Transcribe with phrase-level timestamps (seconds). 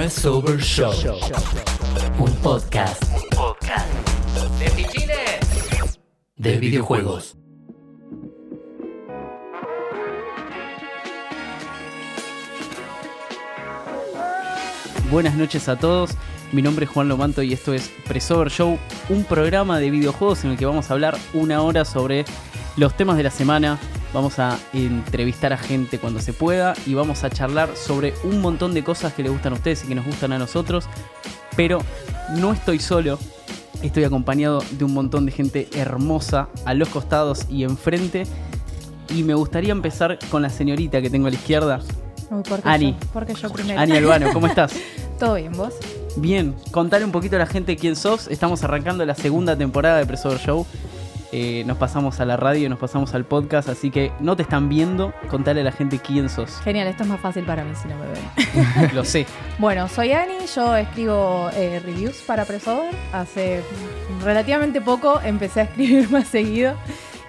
[0.00, 0.94] Pressover Show.
[2.18, 3.04] Un podcast.
[3.36, 3.86] Podcast.
[4.58, 6.00] De fichines.
[6.36, 7.36] De videojuegos.
[15.10, 16.12] Buenas noches a todos.
[16.52, 18.78] Mi nombre es Juan Lomanto y esto es Presover Show,
[19.10, 22.24] un programa de videojuegos en el que vamos a hablar una hora sobre
[22.78, 23.78] los temas de la semana.
[24.12, 28.74] Vamos a entrevistar a gente cuando se pueda y vamos a charlar sobre un montón
[28.74, 30.86] de cosas que le gustan a ustedes y que nos gustan a nosotros.
[31.56, 31.78] Pero
[32.36, 33.18] no estoy solo,
[33.82, 38.24] estoy acompañado de un montón de gente hermosa a los costados y enfrente.
[39.14, 41.80] Y me gustaría empezar con la señorita que tengo a la izquierda,
[42.30, 42.92] Uy, ¿por qué Ani.
[42.92, 43.08] yo?
[43.12, 43.80] ¿Por qué yo primero?
[43.80, 44.32] Ani Albano.
[44.32, 44.72] ¿Cómo estás?
[45.18, 45.74] ¿Todo bien, vos?
[46.16, 48.28] Bien, contale un poquito a la gente quién sos.
[48.28, 50.66] Estamos arrancando la segunda temporada de Presover Show.
[51.32, 54.68] Eh, nos pasamos a la radio, nos pasamos al podcast, así que no te están
[54.68, 55.14] viendo.
[55.28, 56.60] Contale a la gente quién sos.
[56.62, 58.90] Genial, esto es más fácil para mí si no me ven.
[58.94, 59.26] Lo sé.
[59.58, 62.92] bueno, soy Ani, yo escribo eh, reviews para Presover.
[63.12, 63.62] Hace
[64.24, 66.74] relativamente poco empecé a escribir más seguido.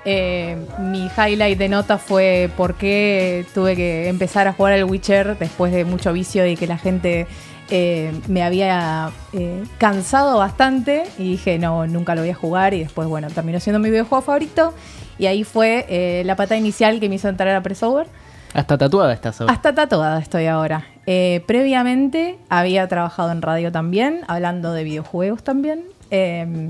[0.03, 5.37] Eh, mi highlight de nota fue por qué tuve que empezar a jugar al Witcher
[5.37, 7.27] después de mucho vicio y que la gente
[7.71, 12.79] eh, me había eh, cansado bastante y dije, no, nunca lo voy a jugar y
[12.79, 14.73] después, bueno, terminó siendo mi videojuego favorito
[15.17, 18.07] y ahí fue eh, la pata inicial que me hizo entrar a Pressover.
[18.53, 19.53] Hasta tatuada estás ahora.
[19.53, 20.85] Hasta tatuada estoy ahora.
[21.05, 25.83] Eh, previamente había trabajado en radio también, hablando de videojuegos también.
[26.09, 26.69] Eh,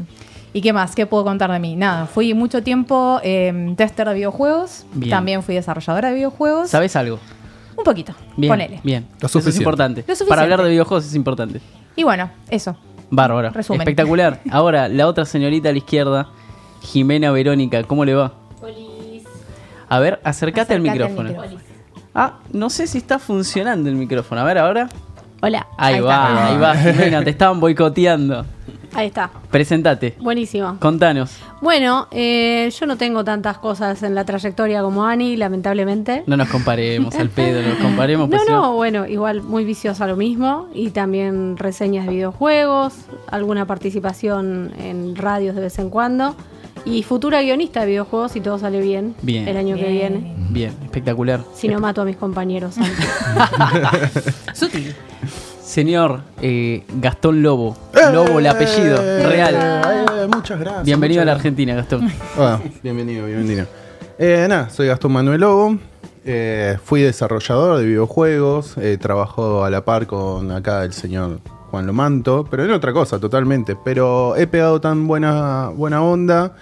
[0.54, 0.96] ¿Y qué más?
[0.96, 1.76] ¿Qué puedo contar de mí?
[1.76, 5.10] Nada, fui mucho tiempo eh, tester de videojuegos, Bien.
[5.10, 6.70] también fui desarrolladora de videojuegos.
[6.70, 7.20] ¿Sabes algo?
[7.78, 8.52] Un poquito, Bien.
[8.52, 8.80] ponele.
[8.84, 9.08] Bien.
[9.14, 9.64] Lo Eso es suficiente.
[9.64, 10.02] importante.
[10.02, 10.30] Lo suficiente.
[10.30, 11.62] Para hablar de videojuegos es importante.
[11.96, 12.76] Y bueno, eso.
[13.10, 13.50] Bárbaro.
[13.50, 13.82] Resumen.
[13.82, 14.40] Espectacular.
[14.52, 16.30] Ahora, la otra señorita a la izquierda,
[16.82, 17.84] Jimena Verónica.
[17.84, 18.34] ¿Cómo le va?
[19.90, 21.30] A ver, acércate, al Acercate al micrófono.
[21.30, 21.62] micrófono.
[22.16, 24.42] Ah, no sé si está funcionando el micrófono.
[24.42, 24.90] A ver, ahora.
[25.42, 25.68] Hola.
[25.78, 26.48] Ahí, Ahí va, está.
[26.48, 28.46] ahí va, Jimena, te estaban boicoteando.
[28.94, 29.30] Ahí está.
[29.50, 30.16] Presentate.
[30.20, 30.78] Buenísimo.
[30.80, 31.38] Contanos.
[31.62, 36.24] Bueno, eh, yo no tengo tantas cosas en la trayectoria como Ani, lamentablemente.
[36.28, 38.28] No nos comparemos al pedo, nos comparemos.
[38.28, 40.68] No, pues, si no, bueno, igual muy viciosa lo mismo.
[40.74, 42.94] Y también reseñas de videojuegos,
[43.28, 46.36] alguna participación en radios de vez en cuando.
[46.84, 49.48] Y futura guionista de videojuegos si todo sale bien, Bien.
[49.48, 50.34] el año que viene.
[50.50, 51.42] Bien, espectacular.
[51.54, 53.08] Si no mato a mis compañeros antes.
[54.54, 54.96] Sutil.
[55.72, 57.78] Señor eh, Gastón Lobo.
[58.12, 59.56] Lobo, el apellido, real.
[59.56, 60.84] Eh, muchas gracias.
[60.84, 62.12] Bienvenido a la Argentina, Gastón.
[62.38, 63.68] Ah, bienvenido, bienvenido.
[64.20, 65.78] Eh, nada, soy Gastón Manuel Lobo.
[66.26, 68.78] eh, fui desarrollador de videojuegos.
[68.80, 71.40] eh, trabajo a la par con acá el señor
[71.70, 72.46] Juan Lomanto.
[72.52, 73.78] Pero en otra cosa, totalmente.
[73.82, 76.54] Pero he pegado tan buena, buena onda.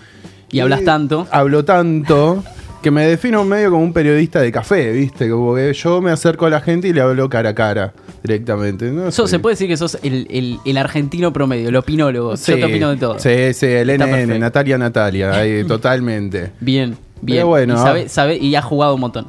[0.51, 1.25] Y hablas tanto.
[1.31, 2.43] Hablo tanto.
[2.81, 5.29] Que me defino medio como un periodista de café, ¿viste?
[5.29, 8.89] Como que yo me acerco a la gente y le hablo cara a cara directamente.
[8.89, 9.11] ¿no?
[9.11, 12.37] Se puede decir que sos el, el- el argentino promedio, el opinólogo.
[12.37, 13.19] Sí, Yo te opino de todo.
[13.19, 14.39] Sí, sí, el Está NN, perfecto.
[14.39, 16.51] Natalia Natalia, ahí, totalmente.
[16.61, 17.37] Bien, bien.
[17.39, 19.27] Pero bueno, y, sabe, sabe- y ha jugado un montón.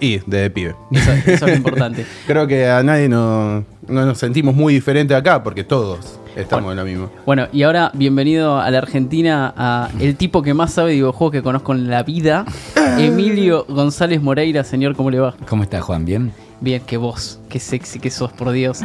[0.00, 0.76] Y de pibe.
[0.92, 2.06] Eso, eso es lo importante.
[2.28, 6.76] Creo que a nadie no, no nos sentimos muy diferentes acá porque todos estamos en
[6.76, 7.10] lo mismo.
[7.26, 11.32] Bueno, y ahora bienvenido a la Argentina, a el tipo que más sabe de videojuegos
[11.32, 12.44] que conozco en la vida,
[12.98, 14.64] Emilio González Moreira.
[14.64, 15.34] Señor, ¿cómo le va?
[15.48, 16.04] ¿Cómo está Juan?
[16.04, 16.32] ¿Bien?
[16.60, 18.80] Bien, qué voz, qué sexy que sos, por Dios.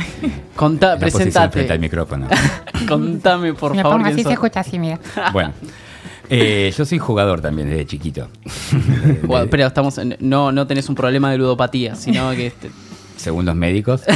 [0.55, 1.71] Contá, La presentate.
[1.71, 2.27] al micrófono.
[2.87, 3.97] Contame, por Me favor.
[3.99, 4.99] pongo así, se escucha así, mira.
[5.31, 5.53] bueno,
[6.29, 8.27] eh, yo soy jugador también desde chiquito.
[9.23, 12.69] Bueno, pero estamos en- no, no tenés un problema de ludopatía, sino que este,
[13.19, 14.01] Según los médicos.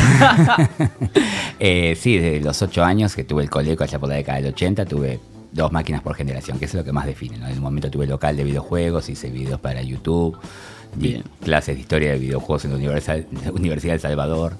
[1.59, 4.51] Eh, sí, desde los 8 años que tuve el coleco allá por la década del
[4.53, 5.19] 80, tuve
[5.51, 7.37] dos máquinas por generación, que es lo que más define.
[7.37, 7.47] ¿no?
[7.47, 10.37] En un momento tuve local de videojuegos, hice videos para YouTube,
[10.95, 11.23] di Bien.
[11.41, 14.53] clases de historia de videojuegos en la Universidad, Universidad de El Salvador.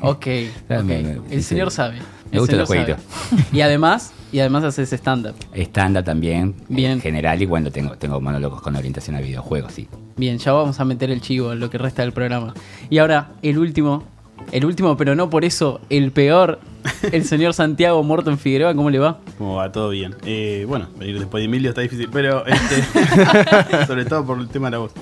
[0.00, 0.26] Ok,
[0.70, 0.84] ok.
[0.84, 1.96] me- me- el señor sabe.
[2.30, 3.42] Me el gustan los señor sabe.
[3.52, 5.34] Y además, y además haces stand-up.
[5.52, 6.92] Estándar también, Bien.
[6.92, 9.88] en general, y bueno, tengo, tengo monólogos con orientación a videojuegos, sí.
[10.16, 12.54] Bien, ya vamos a meter el chivo en lo que resta del programa.
[12.90, 14.04] Y ahora, el último,
[14.52, 16.60] el último, pero no por eso, el peor,
[17.12, 19.18] el señor Santiago Morton Figueroa, ¿cómo le va?
[19.38, 20.14] Como va todo bien.
[20.24, 24.68] Eh, bueno, venir después de Emilio está difícil, pero este, sobre todo por el tema
[24.68, 24.92] de la voz.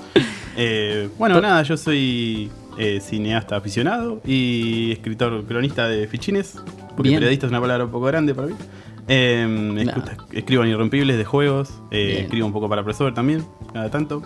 [0.55, 6.55] Eh, bueno, nada, yo soy eh, cineasta aficionado y escritor cronista de fichines,
[6.95, 7.19] porque Bien.
[7.19, 8.53] periodista es una palabra un poco grande para mí.
[9.09, 9.45] Eh,
[9.77, 13.43] escu- escribo en Irrompibles de juegos, eh, escribo un poco para Presover también,
[13.73, 14.21] cada tanto.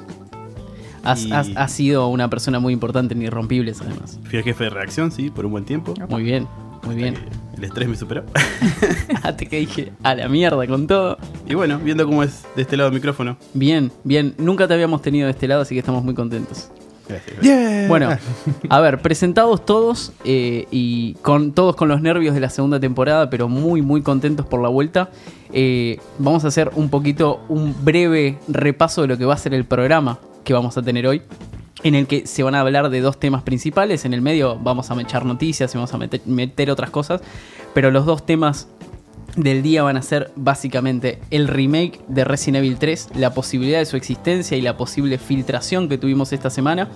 [1.03, 4.19] Has, Y- has- has sido una persona muy importante en Irrompibles, además.
[4.30, 5.94] Fui jefe de reacción, sí, por un buen tiempo.
[6.09, 6.47] Muy bien,
[6.83, 7.15] muy bien.
[7.15, 7.19] Eh,
[7.57, 8.24] el estrés me superó.
[9.24, 11.18] Ah, te que dije, a la mierda con todo.
[11.47, 13.38] y bueno, viendo cómo es de este lado del micrófono.
[13.54, 14.33] Bien, bien.
[14.39, 16.71] Nunca te habíamos tenido de este lado, así que estamos muy contentos.
[17.88, 18.10] Bueno,
[18.69, 23.30] a ver, presentados todos eh, y con todos con los nervios de la segunda temporada,
[23.30, 25.10] pero muy muy contentos por la vuelta.
[25.52, 29.54] eh, vamos a hacer un poquito un breve repaso de lo que va a ser
[29.54, 31.22] el programa que vamos a tener hoy.
[31.84, 34.06] En el que se van a hablar de dos temas principales.
[34.06, 37.22] En el medio vamos a echar noticias y vamos a meter, meter otras cosas.
[37.74, 38.68] Pero los dos temas
[39.36, 43.86] del día van a ser básicamente el remake de Resident Evil 3, la posibilidad de
[43.86, 46.89] su existencia y la posible filtración que tuvimos esta semana.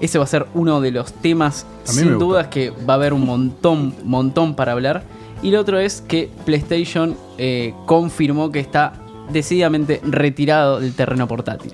[0.00, 3.26] Ese va a ser uno de los temas sin dudas que va a haber un
[3.26, 5.02] montón, montón para hablar.
[5.42, 8.92] Y lo otro es que PlayStation eh, confirmó que está
[9.32, 11.72] decididamente retirado del terreno portátil.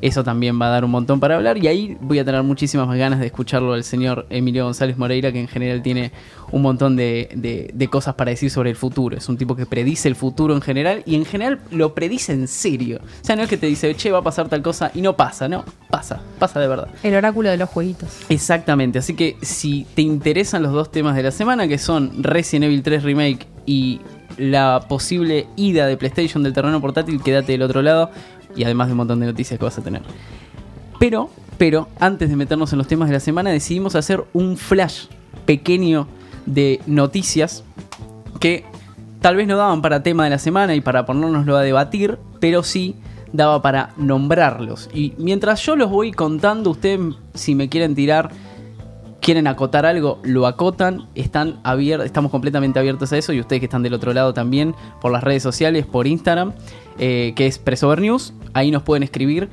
[0.00, 2.86] Eso también va a dar un montón para hablar y ahí voy a tener muchísimas
[2.86, 6.12] más ganas de escucharlo al señor Emilio González Moreira, que en general tiene
[6.52, 9.16] un montón de, de- de cosas para decir sobre el futuro.
[9.16, 12.46] Es un tipo que predice el futuro en general y en general lo predice en
[12.48, 13.00] serio.
[13.22, 15.16] O sea, no es que te dice, che, va a pasar tal cosa y no
[15.16, 16.88] pasa, no, pasa, pasa de verdad.
[17.02, 18.08] El oráculo de los jueguitos.
[18.28, 22.64] Exactamente, así que si te interesan los dos temas de la semana, que son Resident
[22.66, 24.00] Evil 3 Remake y
[24.38, 28.10] la posible ida de PlayStation del terreno portátil, quédate del otro lado
[28.56, 30.02] y además de un montón de noticias que vas a tener.
[30.98, 35.06] Pero, pero, antes de meternos en los temas de la semana, decidimos hacer un flash
[35.44, 36.08] pequeño
[36.46, 37.64] de noticias
[38.40, 38.64] que
[39.20, 42.62] tal vez no daban para tema de la semana y para ponernoslo a debatir, pero
[42.62, 42.96] sí
[43.32, 44.88] daba para nombrarlos.
[44.94, 47.00] Y mientras yo los voy contando, ustedes
[47.34, 48.30] si me quieren tirar,
[49.20, 53.66] quieren acotar algo, lo acotan, están abier- estamos completamente abiertos a eso y ustedes que
[53.66, 56.52] están del otro lado también por las redes sociales, por Instagram,
[56.98, 59.48] eh, que es Presover News, ahí nos pueden escribir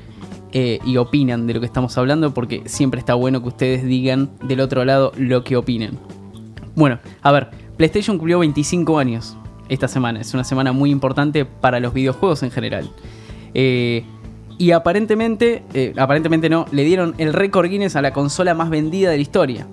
[0.51, 4.30] eh, y opinan de lo que estamos hablando porque siempre está bueno que ustedes digan
[4.44, 5.98] del otro lado lo que opinen.
[6.75, 9.36] Bueno, a ver, PlayStation cumplió 25 años
[9.69, 10.21] esta semana.
[10.21, 12.89] Es una semana muy importante para los videojuegos en general.
[13.56, 14.06] Eh,
[14.57, 19.09] y aparentemente, eh, aparentemente no, le dieron el récord Guinness a la consola más vendida
[19.09, 19.67] de la historia.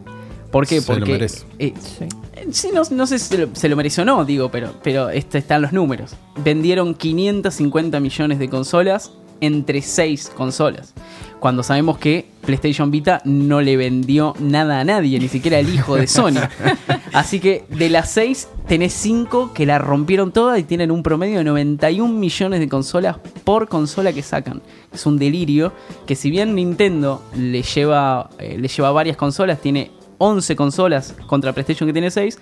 [0.50, 0.80] ¿Por qué?
[0.80, 1.44] Se lo Porque merece.
[1.58, 4.50] eh, eh, sí, no, no sé si se lo, se lo mereció o no, digo,
[4.50, 6.16] pero, pero este están los números.
[6.42, 10.94] Vendieron 550 millones de consolas entre 6 consolas.
[11.40, 15.96] Cuando sabemos que PlayStation Vita no le vendió nada a nadie, ni siquiera el hijo
[15.96, 16.40] de Sony.
[17.14, 21.38] Así que de las 6 tenés 5 que la rompieron toda y tienen un promedio
[21.38, 24.60] de 91 millones de consolas por consola que sacan.
[24.92, 25.72] Es un delirio
[26.06, 31.54] que si bien Nintendo le lleva, eh, le lleva varias consolas, tiene 11 consolas contra
[31.54, 32.38] PlayStation que tiene 6,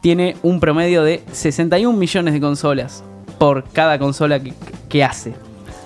[0.00, 3.04] tiene un promedio de 61 millones de consolas
[3.38, 4.52] por cada consola que,
[4.88, 5.32] que hace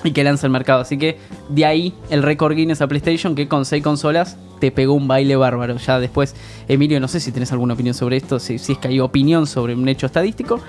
[0.05, 0.83] y que lanza al mercado.
[0.83, 1.19] Así que
[1.49, 5.35] de ahí el récord Guinness a PlayStation que con 6 consolas te pegó un baile
[5.37, 5.77] bárbaro.
[5.79, 6.35] Ya después,
[6.69, 9.47] Emilio, no sé si tenés alguna opinión sobre esto, si, si es que hay opinión
[9.47, 10.61] sobre un hecho estadístico.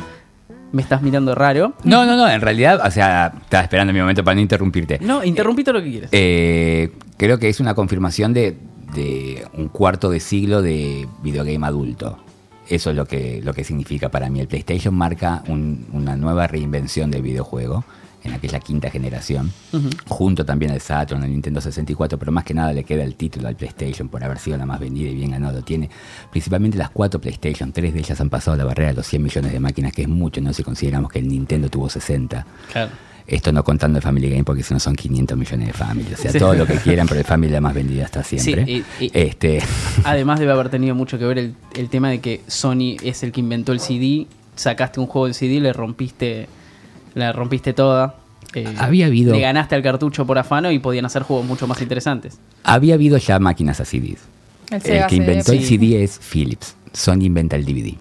[0.72, 1.74] Me estás mirando raro.
[1.84, 5.00] No, no, no, en realidad, o sea, estaba esperando mi momento para no interrumpirte.
[5.00, 6.10] No, interrumpí todo lo que quieras.
[6.12, 8.58] Eh, creo que es una confirmación de,
[8.94, 12.18] de un cuarto de siglo de videogame adulto.
[12.68, 14.40] Eso es lo que, lo que significa para mí.
[14.42, 17.86] El PlayStation marca un- una nueva reinvención del videojuego
[18.26, 19.52] en aquella quinta generación,
[20.08, 23.48] junto también al Saturn, al Nintendo 64, pero más que nada le queda el título
[23.48, 25.62] al PlayStation por haber sido la más vendida y bien ganado.
[25.64, 25.90] Tiene
[26.32, 29.52] principalmente las cuatro PlayStation, tres de ellas han pasado la barrera de los 100 millones
[29.52, 32.46] de máquinas, que es mucho, no si consideramos que el Nintendo tuvo 60.
[32.72, 32.92] Claro.
[33.28, 36.14] Esto no contando el Family Game porque si no son 500 millones de Family.
[36.14, 36.38] O sea, Sí.
[36.38, 38.66] todo lo que quieran, pero el Family la más vendida hasta siempre.
[38.66, 39.64] Sí, y- y- este,
[40.04, 43.32] Además debe haber tenido mucho que ver el, el tema de que Sony es el
[43.32, 46.48] que inventó el CD, sacaste un juego del CD, le rompiste,
[47.16, 48.16] la rompiste toda.
[48.56, 51.82] Eh, Había habido- Le ganaste al cartucho por afano y podían hacer juegos mucho más
[51.82, 52.40] interesantes.
[52.64, 54.20] había habido ya máquinas a CDs.
[54.72, 55.58] El El que inventó CD.
[55.58, 56.76] el CD es Philips.
[56.94, 57.96] Sony inventa el DVD.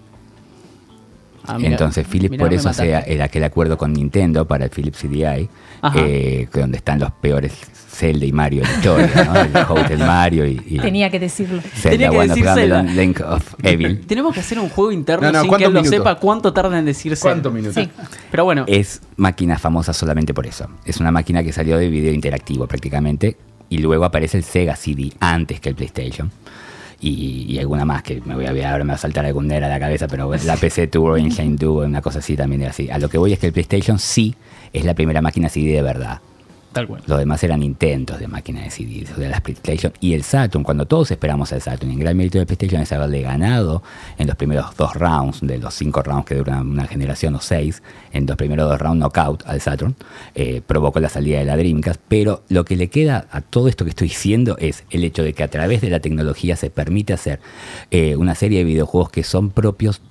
[1.47, 4.99] Ah, mira, Entonces Philips por eso sea el aquel acuerdo con Nintendo para el Philips
[4.99, 5.49] CDI,
[5.95, 7.53] eh, que donde están los peores
[7.95, 9.39] Zelda y Mario de la historia, ¿no?
[9.39, 11.61] El Hotel Mario y, y Tenía que decirlo.
[11.61, 12.83] Zelda Tenía que decir Zelda.
[12.83, 14.05] Link of Evil.
[14.05, 16.51] Tenemos que hacer un juego interno No, no, sin que ¿cuántos él lo sepa cuánto
[16.51, 17.21] tarda en decirse.
[17.21, 17.75] ¿Cuántos minutos?
[17.75, 17.89] Sí.
[18.31, 20.67] Pero bueno, Es máquina famosa solamente por eso.
[20.85, 23.37] Es una máquina que salió de video interactivo prácticamente
[23.69, 26.31] y luego aparece el Sega CD antes que el PlayStation.
[26.99, 29.47] Y, y alguna más que me voy a ver, ahora me va a saltar algún
[29.47, 32.71] nerd a la cabeza, pero la PC Turbo Engine Duo, una cosa así también era
[32.71, 32.89] así.
[32.89, 34.35] A lo que voy es que el PlayStation sí
[34.73, 36.19] es la primera máquina CD de verdad.
[36.75, 37.01] Tal cual.
[37.07, 39.93] Los demás eran intentos de máquina de CD, o de las PlayStation.
[40.01, 43.21] Y el Saturn, cuando todos esperamos al Saturn, el gran mérito del PlayStation es haberle
[43.21, 43.81] ganado
[44.17, 47.81] en los primeros dos rounds, de los cinco rounds que duran una generación o seis,
[48.11, 49.95] en los primeros dos rounds knockout al Saturn,
[50.35, 52.01] eh, provocó la salida de la Dreamcast.
[52.09, 55.31] Pero lo que le queda a todo esto que estoy diciendo es el hecho de
[55.31, 57.39] que a través de la tecnología se permite hacer
[57.89, 60.01] eh, una serie de videojuegos que son propios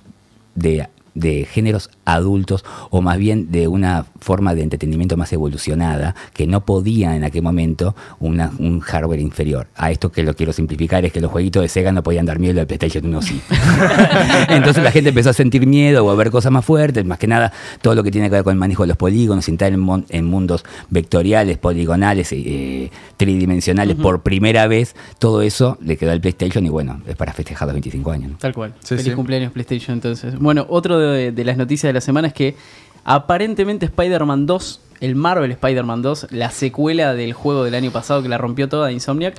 [0.55, 6.45] de de géneros adultos o más bien de una forma de entretenimiento más evolucionada que
[6.45, 9.67] no podía en aquel momento una- un hardware inferior.
[9.75, 12.37] A esto que lo quiero simplificar es que los jueguitos de Sega no podían dar
[12.39, 13.41] miedo y el PlayStation 1 sí.
[14.49, 17.27] Entonces la gente empezó a sentir miedo o a ver cosas más fuertes, más que
[17.27, 19.79] nada todo lo que tiene que ver con el manejo de los polígonos, entrar en,
[19.79, 26.21] mon- en mundos vectoriales, poligonales, eh, tridimensionales por primera vez, todo eso le quedó al
[26.21, 28.31] PlayStation y bueno, es para festejar los 25 años.
[28.31, 28.37] ¿no?
[28.37, 28.73] Tal cual.
[28.79, 29.11] Sí, Feliz sí.
[29.11, 30.37] cumpleaños PlayStation entonces.
[30.37, 32.55] Bueno, otro de, de las noticias de la semana es que
[33.03, 38.29] aparentemente Spider-Man 2, el Marvel Spider-Man 2, la secuela del juego del año pasado que
[38.29, 39.35] la rompió toda Insomniac,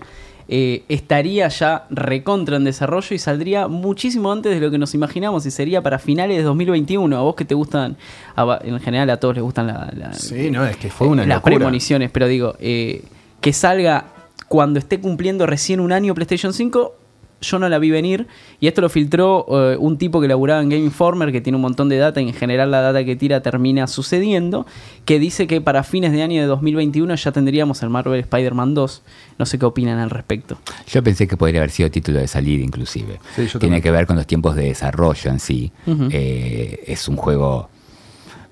[0.48, 5.44] eh, estaría ya recontra en desarrollo y saldría muchísimo antes de lo que nos imaginamos
[5.44, 7.16] y sería para finales de 2021.
[7.16, 7.96] A vos que te gustan,
[8.36, 11.26] a en general a todos les gustan la, la- Sí, no, es que fue una
[11.26, 11.56] las locura.
[11.56, 13.02] premoniciones, pero digo, eh,
[13.40, 14.04] que salga
[14.46, 16.94] cuando esté cumpliendo recién un año PlayStation 5,
[17.40, 18.26] yo no la vi venir.
[18.60, 21.62] Y esto lo filtró eh, un tipo que laburaba en Game Informer, que tiene un
[21.62, 24.66] montón de data, y en general la data que tira termina sucediendo,
[25.04, 29.02] que dice que para fines de año de 2021 ya tendríamos el Marvel Spider-Man 2.
[29.38, 30.58] No sé qué opinan al respecto.
[30.88, 33.20] Yo pensé que podría haber sido título de salida inclusive.
[33.34, 35.72] Sí, yo Tiene que ver con los tiempos de desarrollo en sí.
[36.10, 37.68] Eh, es un juego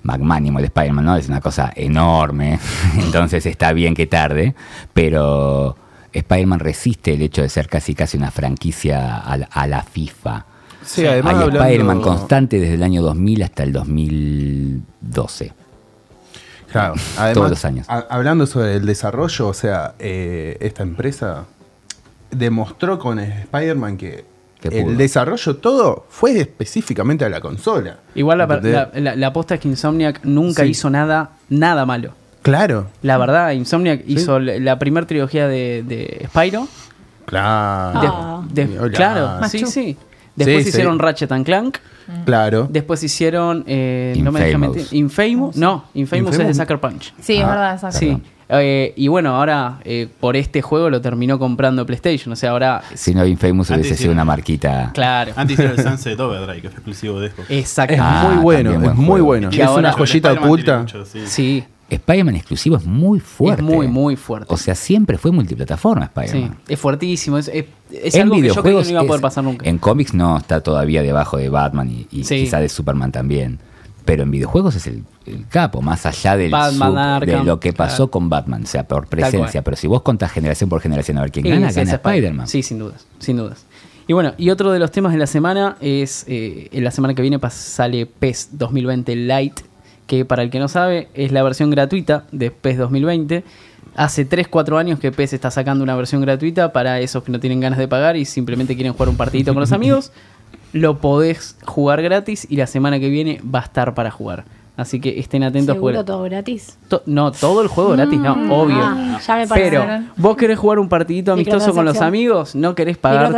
[0.05, 1.15] magnánimo el Spider-Man, ¿no?
[1.17, 2.59] Es una cosa enorme,
[2.99, 4.53] entonces está bien que tarde,
[4.93, 5.75] pero
[6.19, 10.45] Spider-Man resiste el hecho de ser casi casi una franquicia a la, a la FIFA.
[10.83, 15.53] Sí, además Hay hablando- Spider-Man constante desde el año 2000 hasta el 2012.
[16.71, 17.85] Claro, además, Todos los años.
[17.89, 21.45] a- hablando sobre el desarrollo, o sea, eh, esta empresa
[22.31, 24.25] demostró con Spider-Man que
[24.63, 27.99] el desarrollo todo fue específicamente a la consola.
[28.15, 30.69] Igual la, la, la- la posta es que Insomniac nunca Sí.
[30.69, 32.13] hizo nada, nada malo.
[32.45, 36.67] Claro, La verdad, Insomniac hizo la, primera trilogía de, de Spyro.
[37.25, 38.43] claro.
[38.51, 38.87] De- Ah.
[38.93, 39.71] claro, sí, Machu.
[39.71, 39.97] sí.
[40.35, 41.01] Después Sí, hicieron sí.
[41.01, 41.77] Ratchet and Clank.
[42.25, 42.67] Claro.
[42.69, 43.63] Después hicieron.
[43.67, 44.75] eh, no me dejes Infamous.
[44.77, 44.97] mentir.
[44.99, 45.55] Infamous.
[45.55, 46.57] No, Infamous, es de Infamous.
[46.57, 47.13] Sucker Punch.
[47.19, 47.97] Sí, es Ah, verdad, exacto.
[47.97, 48.21] Sí.
[48.47, 52.31] Eh, y bueno, ahora eh, por este juego lo terminó comprando PlayStation.
[52.33, 52.83] O sea, ahora.
[52.93, 54.91] Si no, Infamous hubiese sido una marquita.
[54.93, 55.31] Claro.
[55.35, 57.49] Antes hicieron el Sunset Overdrive, que fue exclusivo de Xbox.
[57.49, 57.93] Exacto.
[57.95, 59.49] Es Ah, muy bueno, también es muy bueno.
[59.51, 60.85] Y es ahora- una joyita oculta.
[60.85, 61.23] tiene mucho, sí.
[61.25, 61.63] Sí.
[61.89, 63.61] Spider-Man exclusivo es muy fuerte.
[63.61, 64.53] Es muy, muy fuerte.
[64.53, 66.21] O sea, siempre fue multiplataforma sí.
[66.25, 66.57] Spider-Man.
[66.67, 67.37] Es fuertísimo.
[67.37, 69.43] Es, es, es en algo que yo creo que no iba a poder es- pasar
[69.43, 69.69] nunca.
[69.69, 72.37] En cómics no, está todavía debajo de Batman y, y Sí.
[72.43, 73.59] quizá de Superman también.
[74.03, 77.73] Pero en videojuegos es el, el capo, más allá del Batman, sub- de lo que
[77.73, 78.11] pasó claro.
[78.11, 79.63] con Batman, o sea, por presencia.
[79.63, 82.47] Pero si vos contás generación por generación a ver quién Sí, gana, sí, gana Spider-Man.
[82.47, 83.65] Sí, sin dudas, sin dudas.
[84.07, 87.15] Y bueno, y otro de los temas de la semana es, eh, en la semana
[87.15, 89.63] que viene sale PES 2020 Lite,
[90.07, 93.43] que para el que no sabe es la versión gratuita de PES 2020.
[93.95, 97.59] Hace 3-4 años que PES está sacando una versión gratuita para esos que no tienen
[97.59, 100.11] ganas de pagar y simplemente quieren jugar un partidito con los amigos.
[100.73, 104.43] Lo podés jugar gratis y la semana que viene va a estar para jugar.
[104.77, 105.75] Así que estén atentos.
[105.75, 106.77] ¿Seguro porque- todo gratis?
[106.89, 108.75] To- no, todo el juego gratis, no, obvio.
[108.81, 109.69] Ah, ya me parece.
[109.69, 109.85] Pero,
[110.17, 113.33] vos querés jugar un partidito amistoso con los amigos, no querés pagar.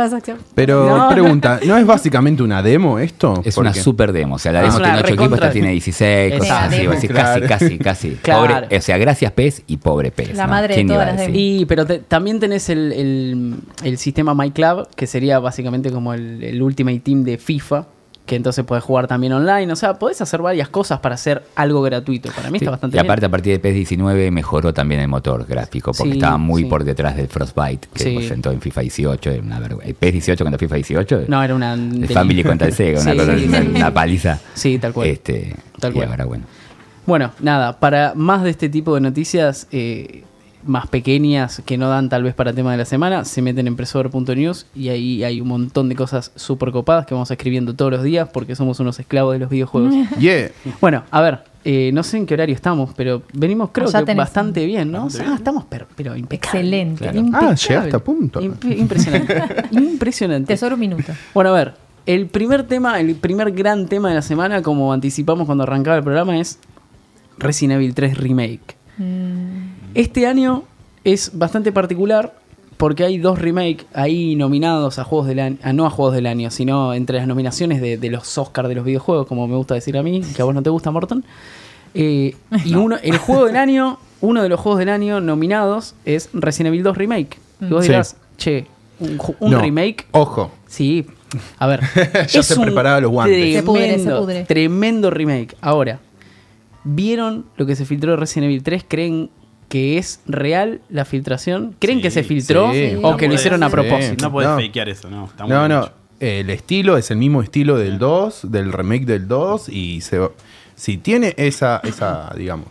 [0.54, 1.08] Pero No.
[1.08, 3.40] pregunta, ¿no es básicamente una demo esto?
[3.44, 4.34] Es una super demo.
[4.34, 4.62] O sea, la Ah.
[4.62, 7.08] demo una tiene 8 equipos, esta tiene 16, cosas así.
[7.08, 7.40] Claro.
[7.40, 8.10] Casi, casi, casi.
[8.22, 8.54] Claro.
[8.64, 10.36] Pobre, o sea, gracias PES y pobre PES.
[10.36, 10.50] La ¿no?
[10.50, 11.34] madre de ¿Quién todas iba a las?
[11.36, 13.54] Y, pero te- también tenés el, el-
[13.84, 17.86] el sistema MyClub, que sería básicamente como el, el Ultimate Team de FIFA,
[18.28, 19.72] que entonces podés jugar también online.
[19.72, 22.30] O sea, podés hacer varias cosas para hacer algo gratuito.
[22.30, 23.28] Para mí Sí, está bastante y aparte, bien.
[23.28, 26.68] a partir de PES 19 mejoró también el motor gráfico, porque Sí, estaba muy sí.
[26.68, 28.14] por detrás del Frostbite que Sí.
[28.16, 29.30] presentó en FIFA 18.
[29.30, 29.88] Era una vergüenza.
[29.88, 31.22] El PES 18 contra FIFA 18.
[31.26, 31.74] No, era una...
[31.74, 33.32] el Family contra el Sega, cosa-
[33.74, 34.38] una paliza.
[34.54, 35.08] Sí, tal cual.
[35.08, 36.08] Este, Tal y cual.
[36.10, 36.44] ahora, bueno.
[37.06, 40.24] Bueno, nada, para más de este tipo de noticias eh,
[40.68, 43.74] más pequeñas que no dan tal vez para tema de la semana, se meten en
[43.74, 48.02] presover.news y ahí hay un montón de cosas súper copadas que vamos escribiendo todos los
[48.02, 49.94] días porque somos unos esclavos de los videojuegos.
[50.20, 50.50] Yeah.
[50.80, 54.14] bueno, a ver, eh, no sé en qué horario estamos, pero venimos creo Allá que
[54.14, 55.04] bastante bien, ¿no?
[55.04, 55.38] Bastante Ah, bien.
[55.38, 56.58] estamos pero, pero impecable.
[56.60, 56.98] Excelente.
[57.04, 57.18] Claro.
[57.18, 57.48] Impecable.
[57.50, 58.40] Ah, llegaste a punto.
[58.40, 59.42] Imp- impresionante.
[59.72, 60.46] impresionante.
[60.54, 61.12] Tesoro un minuto.
[61.34, 61.74] Bueno, a ver,
[62.06, 66.02] el primer tema, el primer gran tema de la semana, como anticipamos cuando arrancaba el
[66.04, 66.58] programa, es
[67.38, 68.76] Resident Evil 3 Remake.
[69.94, 70.64] Este año
[71.04, 72.34] es bastante particular
[72.76, 76.26] porque hay dos remakes ahí nominados a juegos del año, a no a juegos del
[76.26, 79.74] año, sino entre las nominaciones de, de los Oscars de los videojuegos, como me gusta
[79.74, 81.24] decir a mí, que a vos no te gusta, Morton.
[81.94, 86.28] Eh, y uno, el juego del año, uno de los juegos del año nominados es
[86.32, 87.38] Resident Evil 2 Remake.
[87.60, 87.90] Y vos Sí.
[87.90, 88.66] dirás, che,
[89.00, 90.52] un, ju- un No, remake Ojo.
[90.68, 91.04] Sí,
[91.58, 91.80] a ver.
[92.30, 93.36] Ya se preparaba los guantes.
[93.36, 94.44] Tremendo, Se pudre, se pudre.
[94.44, 95.56] tremendo remake.
[95.60, 95.98] Ahora,
[96.84, 98.84] ¿vieron lo que se filtró de Resident Evil 3?
[98.86, 99.30] ¿Creen
[99.68, 101.74] que es real la filtración?
[101.78, 102.94] ¿Creen Sí, que se filtró sí.
[103.02, 104.24] o No que lo hicieron a propósito?
[104.26, 104.56] No podés No.
[104.56, 105.26] fakear eso, no.
[105.26, 105.84] Está muy No, bien no.
[105.84, 105.92] hecho.
[106.20, 110.30] el estilo es el mismo estilo del 2, del remake del 2, y se, va-
[110.74, 112.68] si tiene esa, esa digamos,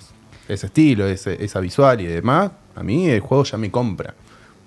[0.50, 4.14] ese estilo, ese- esa visual y demás, a mí el juego ya me compra.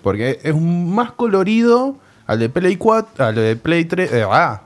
[0.01, 4.11] Porque es un más colorido al de Play 4, al de Play 3.
[4.13, 4.61] eh, ah,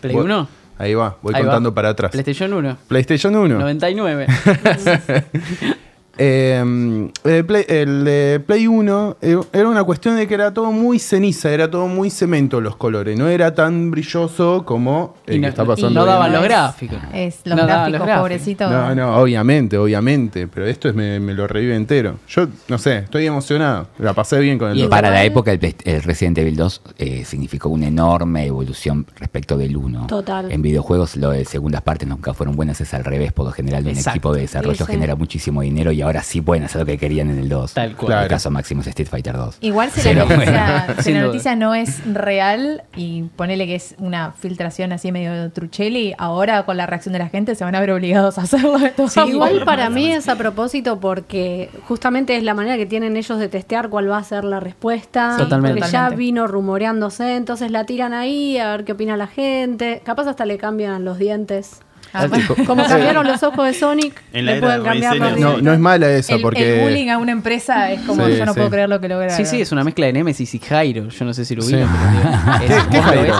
[0.00, 0.48] ¿Play Voy- 1?
[0.76, 1.46] Ahí va, voy Ahí va.
[1.46, 2.10] contando para atrás.
[2.10, 2.76] PlayStation 1.
[2.88, 3.58] PlayStation 1.
[3.60, 4.26] 99.
[6.18, 10.70] Eh, el, Play, el de Play 1 eh, era una cuestión de que era todo
[10.72, 15.40] muy ceniza, era todo muy cemento los colores, no era tan brilloso como el y
[15.40, 15.90] que está pasando.
[15.90, 16.98] y no daban los gráficos.
[17.12, 18.70] Es los No gráficos, los pobrecitos.
[18.70, 22.16] No, no, obviamente, obviamente, pero esto es, me, me lo revive entero.
[22.28, 26.02] Yo, no sé, estoy emocionado, la pasé bien con el Y para la época el,
[26.02, 30.06] Resident Evil 2 eh, significó una enorme evolución respecto del 1.
[30.06, 30.50] Total.
[30.52, 33.84] En videojuegos lo de segundas partes nunca fueron buenas, es al revés, por lo general
[33.84, 34.10] un Exacto.
[34.10, 34.92] equipo de desarrollo Sí, sí.
[34.92, 37.74] genera muchísimo dinero y ahora sí pueden hacer lo que querían en el 2.
[37.74, 38.12] Tal cual.
[38.12, 38.28] En el Claro.
[38.28, 39.58] caso máximo es Street Fighter 2.
[39.60, 41.02] Igual si Pero la, noticia, bueno.
[41.02, 46.14] si la noticia no es real y ponele que es una filtración así medio trucheli,
[46.18, 48.90] ahora con la reacción de la gente se van a ver obligados a hacerlo de
[48.90, 53.38] todas Igual para mí es a propósito porque justamente es la manera que tienen ellos
[53.38, 55.36] de testear cuál va a ser la respuesta.
[55.38, 55.78] Totalmente.
[55.80, 60.02] Porque ya vino rumoreándose, entonces la tiran ahí a ver qué opina la gente.
[60.04, 61.80] Capaz hasta le cambian los dientes.
[62.16, 62.28] Ah.
[62.66, 65.38] Como cambiaron los ojos de Sonic, En la pueden de cambiar los.
[65.40, 66.78] No, no es mala esa, el, porque.
[66.78, 68.58] el bullying a una empresa es como Sí, yo no sí.
[68.58, 69.36] puedo creer lo que lograron.
[69.36, 71.08] Sí, sí, es una mezcla de Nemesis y Jairo.
[71.08, 71.74] Yo no sé si lo Sí.
[71.74, 72.10] vieron, pero
[72.60, 73.22] digo, es- ¿Qué Jairo?
[73.22, 73.34] ves.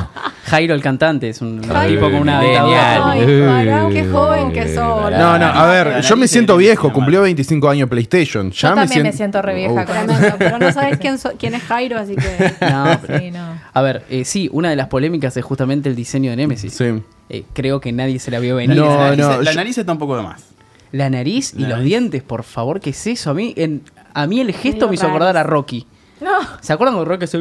[0.47, 1.95] Jairo el cantante, es un Jairo.
[1.95, 5.11] tipo con una pará, qué joven que sos.
[5.13, 8.51] No, no, a ver, yo me siento viejo, cumplió 25 años PlayStation.
[8.51, 9.85] Ya Yo me también me siento, siento re vieja Uf.
[9.85, 12.53] con pero no sabes quién, so- quién es Jairo, así que...
[12.71, 13.59] No, pero- Sí, no.
[13.73, 16.75] A ver, eh, sí, una de las polémicas es justamente el diseño de Nemesis.
[16.75, 17.03] Sí.
[17.29, 18.77] Eh, creo que nadie se la vio venir.
[18.77, 20.45] No, la nariz, no, la yo- nariz está un poco de más.
[20.93, 21.89] La nariz y La los nariz.
[21.89, 23.31] dientes, por favor, ¿qué es eso?
[23.31, 25.87] A mí, en, a mí el gesto me hizo acordar a Rocky.
[26.21, 26.31] No.
[26.61, 27.39] ¿Se acuerdan cuando Rocky se...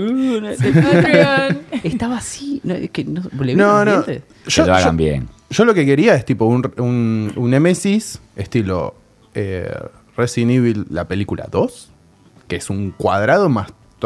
[1.83, 2.59] Estaba así.
[2.63, 3.21] No, es que no.
[3.29, 5.29] Que lo hagan bien.
[5.49, 8.95] Yo lo que quería es tipo un, un, un Nemesis estilo
[9.35, 9.71] eh,
[10.17, 11.89] Resident Evil, la película 2,
[12.47, 13.49] que es un cuadrado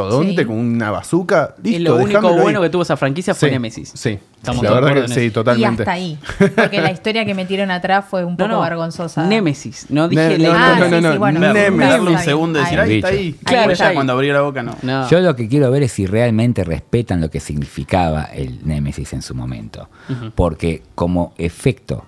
[0.03, 0.45] mastodonte Sí.
[0.47, 1.55] con una bazooka.
[1.63, 2.65] Y Listo, lo único bueno ahí.
[2.65, 3.91] que tuvo esa franquicia fue Sí, Nemesis.
[3.95, 5.81] Sí, Estamos la verdad que sí, totalmente.
[5.81, 6.19] Y hasta ahí.
[6.55, 8.61] Porque la historia que metieron atrás fue un poco No, no.
[8.61, 9.25] vergonzosa.
[9.25, 9.87] Nemesis.
[9.89, 10.91] No dije no, Ah, imagen.
[10.91, 11.39] no, sí, no, sí, bueno.
[11.39, 11.77] Nemesis.
[11.79, 12.25] Darle un Nemesis.
[12.25, 12.89] segundo y decir, Ahí.
[12.91, 13.33] ahí está ahí.
[13.43, 14.75] Claro, ya cuando abrí la boca, no.
[14.83, 15.09] No.
[15.09, 19.21] Yo lo que quiero ver es si realmente respetan lo que significaba el Némesis en
[19.21, 19.89] su momento.
[20.35, 22.05] Porque como efecto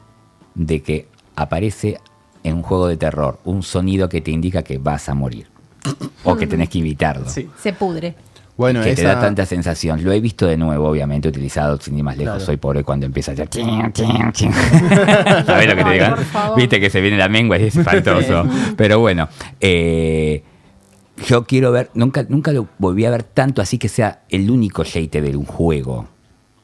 [0.56, 2.00] de que aparece
[2.44, 5.48] en un juego de terror un sonido que te indica que vas a morir.
[6.24, 7.30] O que tenés que evitarlo.
[7.30, 7.50] Sí.
[7.62, 8.16] Se pudre.
[8.60, 10.04] Bueno, que te da tanta sensación.
[10.04, 12.34] Lo he visto de nuevo, obviamente, utilizado sin ir más lejos.
[12.34, 12.46] Claro.
[12.46, 13.48] Soy pobre cuando empieza a hacer.
[15.46, 16.08] ¿Sabés lo que te digo?
[16.58, 18.46] Viste que se viene la mengua y es espantoso.
[18.76, 19.30] Pero bueno,
[19.62, 20.44] eh,
[21.26, 21.90] yo quiero ver.
[21.94, 25.46] Nunca, nunca lo volví a ver tanto así que sea el único shade de un
[25.46, 26.10] juego.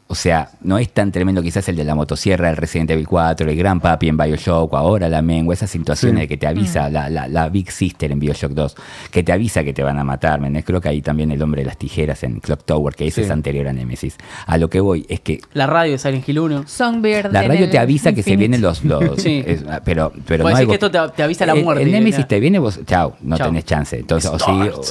[0.07, 3.49] O sea, no es tan tremendo quizás el de la motosierra, el Resident Evil 4,
[3.49, 6.21] el Gran Papi en Bioshock, o ahora la mengua, esas situaciones Sí.
[6.21, 8.75] de que te avisa, la, la, la Big Sister en Bioshock 2,
[9.09, 10.39] que te avisa que te van a matar.
[10.39, 10.63] ¿me?
[10.63, 13.25] Creo que ahí también el hombre de las tijeras en Clock Tower, que ese Sí.
[13.25, 14.15] es anterior a Nemesis.
[14.45, 16.67] A lo que voy es que La radio de Silent Hill 1.
[16.67, 17.31] Songbird.
[17.31, 18.83] la en radio te avisa que se vienen los...
[18.83, 19.43] los Sí.
[19.45, 21.81] es- pero pero no algo- que esto te, te avisa la el- muerte.
[21.83, 22.27] El, Nemesis ¿no?
[22.27, 23.47] te viene, vos, chao, no Chao.
[23.47, 23.97] tenés chance.
[23.97, 24.81] Entonces, o sí, o-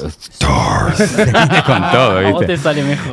[1.67, 2.47] con todo, A vos ¿viste?
[2.47, 3.13] te sale mejor.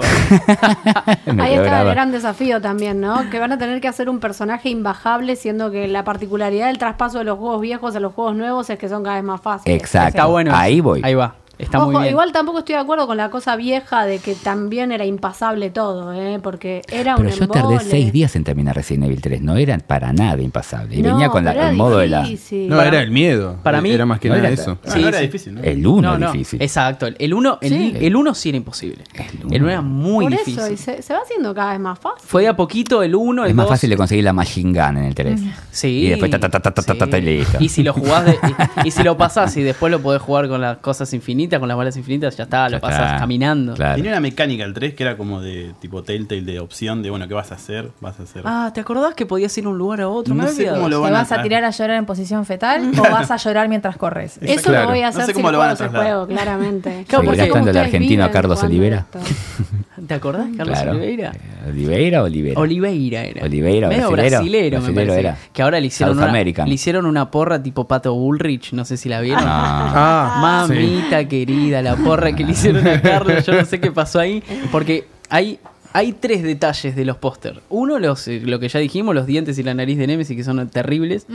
[1.34, 3.30] Me Ahí está el gran desafío también, ¿no?
[3.30, 7.20] Que van a tener que hacer un personaje imbajable, siendo que la particularidad del traspaso
[7.20, 9.80] de los juegos viejos a los juegos nuevos es que son cada vez más fáciles.
[9.80, 10.10] Exacto.
[10.10, 10.52] Está bueno.
[10.56, 11.02] Ahí voy.
[11.04, 11.41] Ahí va.
[11.62, 12.12] Está Ojo, muy bien.
[12.12, 16.14] igual tampoco estoy de acuerdo con la cosa vieja de que también era impasable todo,
[16.14, 16.40] ¿eh?
[16.42, 19.42] Porque era Pero un yo tardé seis días en terminar Resident Evil 3.
[19.42, 20.96] No era para nada impasable.
[20.96, 22.22] Y No, venía con la- pero era el modo de la.
[22.24, 22.68] difícil.
[22.70, 23.58] No, era el miedo.
[23.64, 24.78] para mí- Era más que no nada era- eso.
[24.86, 25.26] Sí, no era sí.
[25.26, 25.62] difícil, ¿no?
[25.62, 26.32] El 1 no, no.
[26.32, 26.62] difícil.
[26.62, 27.08] Exacto.
[27.18, 27.94] El 1 el, Sí.
[28.00, 29.04] el uno sí era imposible.
[29.14, 29.70] El El 1 uno.
[29.70, 30.60] era muy Por difícil.
[30.60, 32.28] eso, y se, se va haciendo cada vez más fácil.
[32.28, 33.74] Fue de a poquito el 1, el Es más 2.
[33.74, 35.42] fácil de conseguir la Machine Gun en el 3.
[35.72, 35.88] Sí.
[36.06, 37.58] Y después ta, ta, ta, ta, ta, ta, ta, y listo.
[37.60, 38.38] Y si lo jugás de-
[38.84, 41.68] y, y si lo pasás y después lo podés jugar con las cosas infinitas, con
[41.68, 43.18] las balas infinitas, ya está, lo Ya está.
[43.20, 43.74] caminando.
[43.74, 43.96] Claro.
[43.96, 47.28] Tenía una mecánica el 3 que era como de tipo Telltale de opción de bueno,
[47.28, 47.90] ¿qué vas a hacer?
[48.00, 48.42] Vas a hacer.
[48.46, 50.34] Ah, ¿te acordás que podías ir a un lugar a otro?
[50.34, 52.46] No Me sé cómo lo ¿Te van a vas a tirar a llorar en posición
[52.46, 54.38] fetal o vas a llorar mientras corres?
[54.42, 54.84] Eso Claro.
[54.86, 57.06] lo voy a No hacer sé si cómo lo van a juego claramente.
[57.08, 59.06] Claro, porque- estando el argentino viven Carlos Olivera.
[60.08, 60.98] ¿Te acordás, Carlos Claro.
[60.98, 61.32] Oliveira?
[61.36, 62.60] Eh, ¿Oliveira o Olivera?
[62.60, 63.44] Oliveira era.
[63.46, 64.38] Oliveira, Medio brasilero.
[64.40, 65.38] brasilero, me Brasilero era.
[65.54, 66.68] Que ahora le hicieron, South una, American.
[66.68, 69.44] le hicieron una porra tipo Pato Bullrich, no sé si la vieron.
[69.46, 70.64] Ah.
[70.64, 70.74] Ah, sí.
[70.74, 74.44] Mamita querida, la porra que le hicieron a Carlos, yo no sé qué pasó ahí,
[74.72, 75.60] porque hay,
[75.94, 77.60] hay tres detalles de los pósters.
[77.70, 80.44] Uno, los, eh, lo que ya dijimos, los dientes y la nariz de Nemesis, que
[80.44, 81.26] son terribles.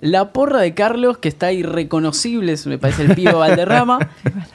[0.00, 3.98] La porra de Carlos, que está irreconocible, me parece el pibe Valderrama.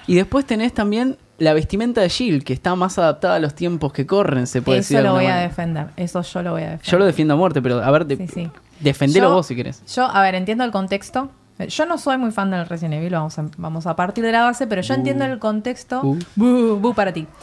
[0.08, 3.94] y después tenés también la vestimenta de Jill, que está más adaptada a los tiempos
[3.94, 4.98] que corren, se puede decir.
[4.98, 5.88] Eso lo voy a defender.
[5.96, 6.92] Eso yo lo voy a defender.
[6.92, 8.50] Yo lo defiendo a muerte, pero a ver, de- Sí, sí.
[8.82, 9.82] defendelo Yo- vos si querés.
[9.96, 11.30] Yo, a ver, entiendo el contexto.
[11.60, 14.44] Yo no soy muy fan del Resident Evil, vamos a, vamos a partir de la
[14.44, 16.02] base, pero yo entiendo el contexto.
[16.04, 16.20] Bu.
[16.36, 17.26] Bu, bu para ti.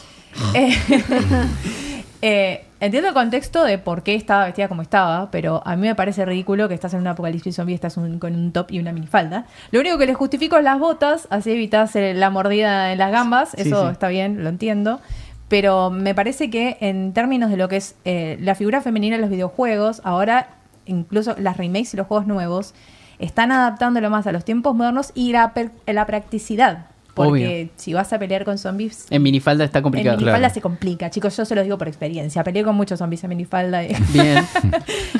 [0.54, 0.74] Eh,
[2.22, 5.94] eh, entiendo el contexto de por qué estaba vestida como estaba, pero a mí me
[5.94, 8.78] parece ridículo que estás en un apocalipsis zombie y estás un- con un top y
[8.80, 9.46] una minifalda.
[9.70, 13.10] Lo único que le justifico es las botas, así evitas eh, la mordida en las
[13.12, 13.92] gambas, Sí, eso sí.
[13.92, 15.00] está bien, lo entiendo.
[15.48, 19.20] Pero me parece que en términos de lo que es eh, la figura femenina en
[19.20, 20.48] los videojuegos, ahora
[20.86, 22.74] incluso las remakes y los juegos nuevos
[23.18, 26.86] están adaptándolo más a los tiempos modernos y la, per- la practicidad.
[27.14, 27.68] Porque Obvio.
[27.76, 30.16] si vas a pelear con zombies, En minifalda está en complicado.
[30.16, 30.54] minifalda Claro.
[30.54, 31.10] se complica.
[31.10, 32.42] Chicos, yo se los digo por experiencia.
[32.42, 33.84] Peleé con muchos zombies en minifalda.
[33.84, 34.44] y- Bien.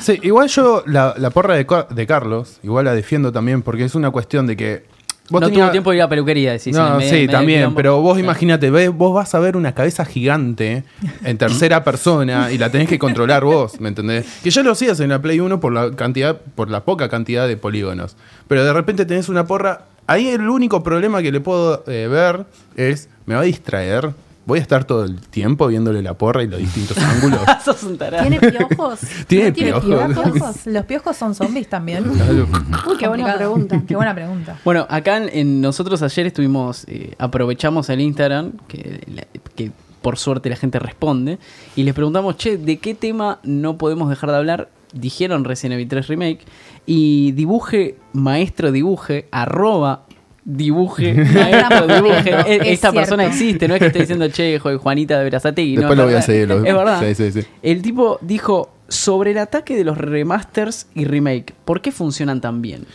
[0.01, 3.95] Sí, igual yo la, la porra de, de Carlos, igual la defiendo también porque es
[3.95, 4.94] una cuestión de que...
[5.29, 6.75] vos no tenías- tuvo tiempo de ir a peluquería, decís.
[6.75, 7.75] No, medio- sí, medio también, quilombo.
[7.77, 10.83] pero vos imagínate, ves- vos vas a ver una cabeza gigante
[11.23, 14.25] en tercera persona y la tenés que controlar vos, ¿me entendés?
[14.43, 17.47] Que ya lo hacías en la Play 1 por la cantidad, por la poca cantidad
[17.47, 18.15] de polígonos.
[18.47, 19.85] Pero de repente tenés una porra.
[20.07, 24.11] Ahí el único problema que le puedo eh, ver es, me va a distraer.
[24.45, 27.39] Voy a estar todo el tiempo viéndole la porra y los distintos ángulos.
[27.65, 28.27] Sos un tarado.
[28.27, 28.99] ¿Tiene piojos?
[29.27, 29.85] Tiene ¿No piojos.
[30.15, 30.65] ¿Los piojos?
[30.67, 32.05] ¿Los piojos son zombies también?
[32.09, 33.81] Uy, qué buena pregunta.
[33.87, 34.59] Qué buena pregunta.
[34.63, 40.17] Bueno, acá en, en nosotros ayer estuvimos, eh, aprovechamos el Instagram, que, la- que por
[40.19, 41.39] suerte la gente responde,
[41.75, 44.69] y les preguntamos, che, ¿de qué tema no podemos dejar de hablar?
[44.93, 46.39] Dijeron Resident Evil 3 Remake,
[46.85, 50.04] y dibuje, maestro dibuje, arroba
[50.45, 52.29] dibuje, maestro dibuje.
[52.29, 52.93] Es Esta cierto.
[52.93, 55.75] persona existe, no es que esté diciendo, che, Juanita de Verazategui.
[55.75, 56.47] Después no, lo voy a seguir.
[56.47, 57.01] lo- Es verdad.
[57.01, 57.47] Sí, sí, sí.
[57.63, 62.61] El tipo dijo, sobre el ataque de los remasters y remake, ¿por qué funcionan tan
[62.61, 62.85] bien?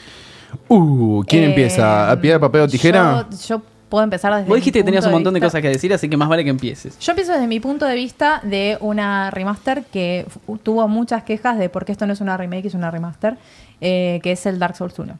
[0.69, 2.11] Uh, ¿quién Eh, empieza?
[2.11, 3.27] ¿A piedra, papel o tijera?
[3.31, 5.69] Yo, yo puedo empezar desde Vos dijiste mi que tenías un montón de cosas que
[5.69, 6.97] decir, así que más vale que empieces.
[7.01, 10.27] Yo empiezo desde mi punto de vista de una remaster que
[10.63, 13.37] tuvo muchas quejas de por qué esto no es una remake, es una remaster,
[13.81, 15.19] eh, que es el Dark Souls 1.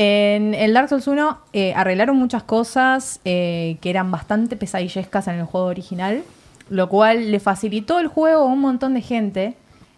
[0.00, 5.34] En el Dark Souls 1 eh, arreglaron muchas cosas eh, que eran bastante pesadillescas en
[5.34, 6.22] el juego original,
[6.70, 9.54] lo cual le facilitó el juego a un montón de gente,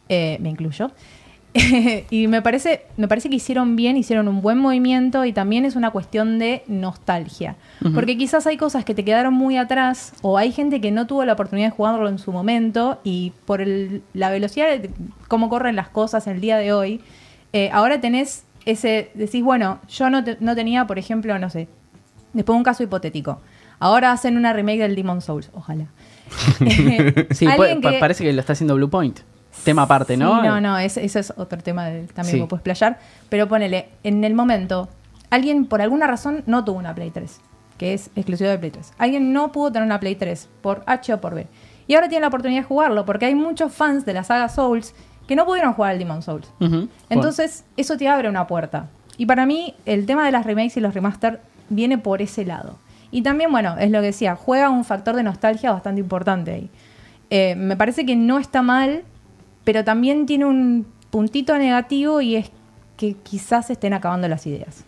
[0.09, 0.91] eh, me incluyo.
[2.11, 5.77] y me parece, me parece que hicieron bien, hicieron un buen movimiento y también es
[5.77, 7.57] una cuestión de nostalgia.
[7.95, 11.27] Porque quizás hay cosas que te quedaron muy atrás o hay gente que no tuvo
[11.27, 14.89] la oportunidad de jugarlo en su momento y por el- la velocidad de
[15.29, 17.03] cómo corren las cosas el día de hoy,
[17.53, 21.69] eh, ahora tenés ese, decís, bueno, yo no, te- no tenía, por ejemplo, no sé,
[22.33, 23.41] después un caso hipotético.
[23.79, 25.87] Ahora hacen una remake del Demon Souls, ojalá.
[27.31, 29.21] Sí, puede- que- parece que lo está haciendo Blue Point.
[29.65, 30.41] Tema aparte, ¿no?
[30.41, 32.47] Sí, no, no, ese, ese es otro tema del- también Sí.
[32.49, 32.99] puedes playar.
[33.29, 34.89] Pero ponele, en el momento,
[35.31, 37.41] alguien por alguna razón no tuvo una Play 3,
[37.77, 38.93] que es exclusiva de Play 3.
[38.99, 41.47] Alguien no pudo tener una Play 3 por H o por B.
[41.89, 44.95] Y ahora tiene la oportunidad de jugarlo, porque hay muchos fans de la saga Souls
[45.31, 46.53] que no pudieron jugar al Demon Souls.
[47.09, 48.89] Entonces, eso te abre una puerta.
[49.17, 52.79] Y para mí, el tema de las remakes y los remaster viene por ese lado.
[53.13, 56.71] Y también, bueno, es lo que decía, juega un factor de nostalgia bastante importante ahí.
[57.31, 59.05] Eh, me parece que no está mal,
[59.63, 62.51] pero también tiene un puntito negativo y es
[62.97, 64.85] que quizás estén acabando las ideas.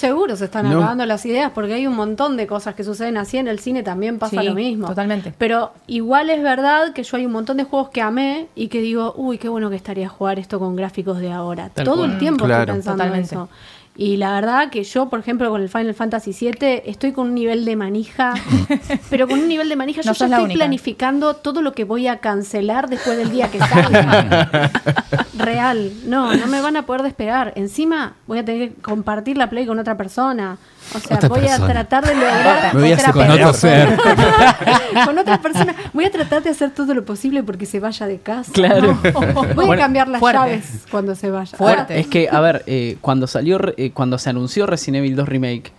[0.00, 0.78] Seguro se están No.
[0.78, 3.36] acabando las ideas porque hay un montón de cosas que suceden así.
[3.36, 4.86] En el cine también pasa Sí, lo mismo.
[4.88, 5.34] totalmente.
[5.36, 8.80] Pero igual es verdad que yo hay un montón de juegos que amé y que
[8.80, 11.68] digo, uy, qué bueno que estaría jugar esto con gráficos de ahora.
[11.68, 12.12] Tal Todo cual.
[12.12, 12.62] el tiempo Claro.
[12.62, 13.34] estoy pensando Totalmente.
[13.34, 13.48] eso.
[13.96, 17.34] Y la verdad que yo, por ejemplo, con el Final Fantasy VII estoy con un
[17.34, 18.34] nivel de manija,
[19.10, 20.58] pero con un nivel de manija yo No ya sos la estoy única.
[20.58, 24.70] planificando todo lo que voy a cancelar después del día que salga.
[25.36, 27.52] Real, no, no me van a poder despegar.
[27.56, 30.56] Encima voy a tener que compartir la play con otra persona.
[30.94, 31.64] O sea, Otra voy persona.
[31.66, 33.28] a tratar de lograr Me voy a otra separar.
[33.30, 33.98] Con otro ser.
[35.04, 35.74] con otra persona.
[35.92, 38.50] Voy a tratar de hacer todo lo posible porque se vaya de casa.
[38.52, 38.98] Claro.
[39.34, 40.38] Voy Bueno, a cambiar las fuerte.
[40.40, 41.56] llaves cuando se vaya.
[41.56, 42.00] Fuerte.
[42.00, 45.26] Es que, a ver, eh, cuando salió, re- eh, cuando se anunció Resident Evil 2
[45.26, 45.72] Remake,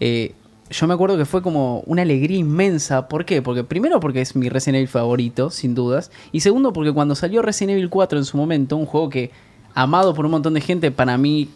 [0.00, 0.34] eh,
[0.70, 3.06] yo me acuerdo que fue como una alegría inmensa.
[3.06, 3.42] ¿Por qué?
[3.42, 6.10] Porque primero porque es mi Resident Evil favorito, sin dudas.
[6.32, 9.30] Y segundo porque cuando salió Resident Evil 4 en su momento, un juego que,
[9.72, 11.48] amado por un montón de gente, para mí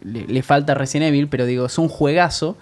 [0.00, 2.56] le, le falta Resident Evil, pero digo, es un juegazo.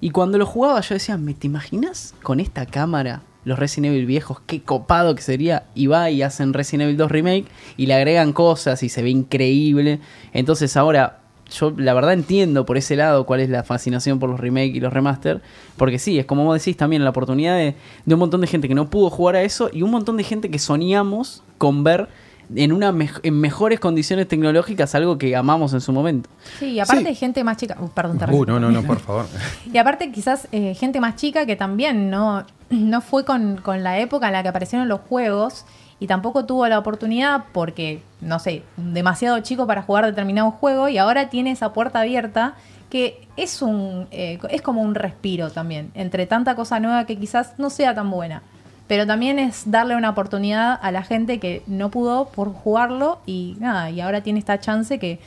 [0.00, 4.06] Y cuando lo jugaba yo decía, ¿me te imaginas con esta cámara los Resident Evil
[4.06, 4.40] viejos?
[4.46, 5.66] Qué copado que sería.
[5.76, 9.10] Y va y hacen Resident Evil 2 Remake y le agregan cosas y se ve
[9.10, 10.00] increíble.
[10.32, 14.40] Entonces ahora yo la verdad entiendo por ese lado cuál es la fascinación por los
[14.40, 15.40] remake y los remaster.
[15.76, 18.68] Porque sí, es como vos decís también la oportunidad de, de un montón de gente
[18.68, 22.08] que no pudo jugar a eso y un montón de gente que soñamos con ver
[22.54, 26.30] en, una en mejores condiciones tecnológicas, algo que amamos en su momento.
[26.60, 27.14] Sí, y aparte Sí.
[27.16, 27.76] gente más chica.
[27.80, 29.26] Uh, perdón, te Uh, no, no, no, por favor.
[29.72, 33.98] Y aparte quizás eh, gente más chica que también no, no fue con, con la
[33.98, 35.64] época en la que aparecieron los juegos
[35.98, 40.98] y tampoco tuvo la oportunidad porque, no sé, demasiado chico para jugar determinado juego y
[40.98, 42.54] ahora tiene esa puerta abierta
[42.90, 47.54] que es, un, eh, es como un respiro también, entre tanta cosa nueva que quizás
[47.58, 48.42] no sea tan buena.
[48.86, 53.56] Pero también es darle una oportunidad a la gente que no pudo por jugarlo y
[53.58, 55.18] nada, y ahora tiene esta chance que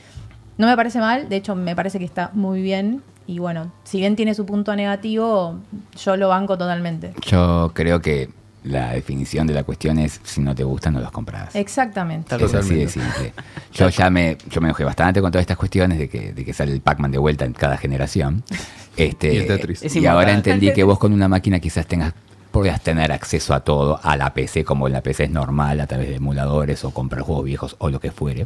[0.58, 3.02] no me parece mal, de hecho me parece que está muy bien.
[3.28, 5.60] Y bueno, si bien tiene su punto negativo,
[5.98, 7.14] yo lo banco totalmente.
[7.28, 8.30] Yo creo que
[8.64, 11.56] la definición de la cuestión es si no te gustan, no los compras.
[11.56, 12.36] Exactamente.
[12.36, 12.90] Es así de Totalmente.
[12.90, 13.34] simple.
[13.74, 16.54] Yo ya me, yo me enojé bastante con todas estas cuestiones de que, de que
[16.54, 18.44] sale el Pac-Man de vuelta en cada generación.
[18.98, 19.82] Este, Y el Tetris.
[19.82, 20.18] Es y inmortal.
[20.18, 22.14] ahora entendí que vos con una máquina quizás tengas
[22.52, 25.88] podrías tener acceso a todo, a la PC, como en la PC es normal, a
[25.88, 28.46] través de emuladores o comprar juegos viejos o lo que fuere.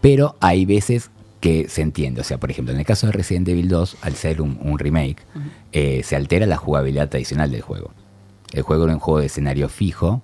[0.00, 1.10] Pero hay veces
[1.40, 2.20] que se entiende.
[2.20, 4.78] O sea, por ejemplo, en el caso de Resident Evil 2, al ser un, un
[4.78, 5.18] remake,
[5.72, 7.92] eh, se altera la jugabilidad tradicional del juego.
[8.56, 10.22] El juego era un juego de escenario fijo,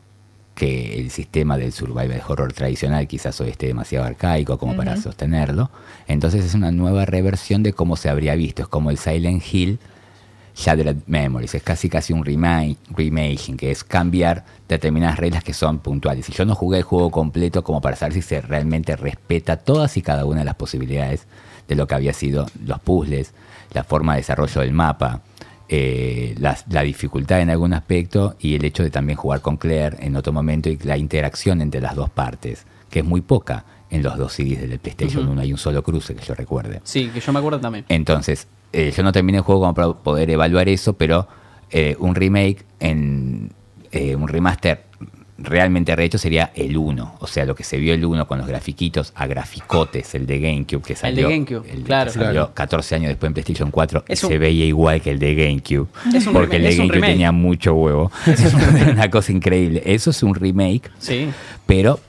[0.55, 5.71] que el sistema del survival horror tradicional quizás hoy esté demasiado arcaico como para sostenerlo.
[6.09, 8.63] Entonces es una nueva reversión de cómo se habría visto.
[8.63, 9.79] Es como el Silent Hill
[10.57, 11.55] Shattered Memories.
[11.57, 16.27] Es casi casi un remake, remaking, que es cambiar determinadas reglas que son puntuales.
[16.31, 19.99] Y yo no jugué el juego completo como para saber si se realmente respeta todas
[19.99, 21.27] y cada una de las posibilidades
[21.69, 23.35] de lo que había sido los puzzles,
[23.75, 25.21] la forma de desarrollo del mapa,
[25.69, 29.97] eh, la, la dificultad en algún aspecto y el hecho de también jugar con Claire
[30.01, 34.03] en otro momento y la interacción entre las dos partes, que es muy poca en
[34.03, 35.33] los dos CDs del PlayStation Ujú.
[35.33, 35.41] 1.
[35.43, 36.81] Hay un solo cruce que yo recuerde.
[36.85, 37.85] Sí, que yo me acuerdo también.
[37.89, 41.29] Entonces, eh, yo no terminé el juego como para poder evaluar eso, pero
[41.71, 43.51] eh, un remake en
[44.17, 44.85] un remaster
[45.43, 47.17] realmente rehecho sería el 1.
[47.21, 50.41] O sea, lo que se vio el 1 con los grafiquitos a graficotes, el de
[50.41, 52.11] GameCube que de salió, GameCube, el que claro.
[52.13, 52.55] salió Claro.
[52.55, 55.35] 14 años después en PlayStation 4 y Es un- se veía igual que el de
[55.35, 55.89] GameCube.
[56.15, 58.11] Es un porque el de es GameCube tenía mucho huevo.
[58.27, 59.83] Era una cosa increíble.
[59.85, 61.29] Eso es un remake Sí.
[61.67, 62.01] pero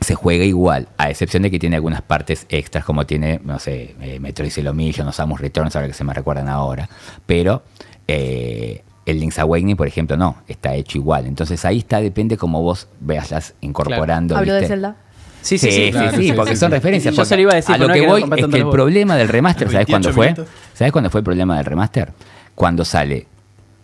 [0.00, 3.94] se juega igual, a excepción de que tiene algunas partes extras, como tiene, no sé,
[4.02, 6.88] eh, Metroid Zero Mission o Samus Returns, ahora que se me recuerdan ahora.
[7.24, 7.62] Pero
[8.06, 11.26] eh, el Link's Awakening, por ejemplo, no, está hecho igual.
[11.26, 14.36] Entonces ahí está, depende cómo vos vayas incorporando.
[14.36, 14.66] Hablo de.
[14.66, 14.96] Zelda.
[15.42, 15.90] Sí, sí, sí.
[15.90, 16.74] Claro, sí, porque sí, son sí.
[16.74, 17.14] referencias.
[17.14, 18.70] Yo porque se lo iba a decir, A lo no que voy es que el
[18.70, 20.46] problema del remaster, ¿sabes 28 cuándo fue?
[20.72, 22.12] ¿Sabes cuándo fue el problema del remaster?
[22.54, 23.26] Cuando sale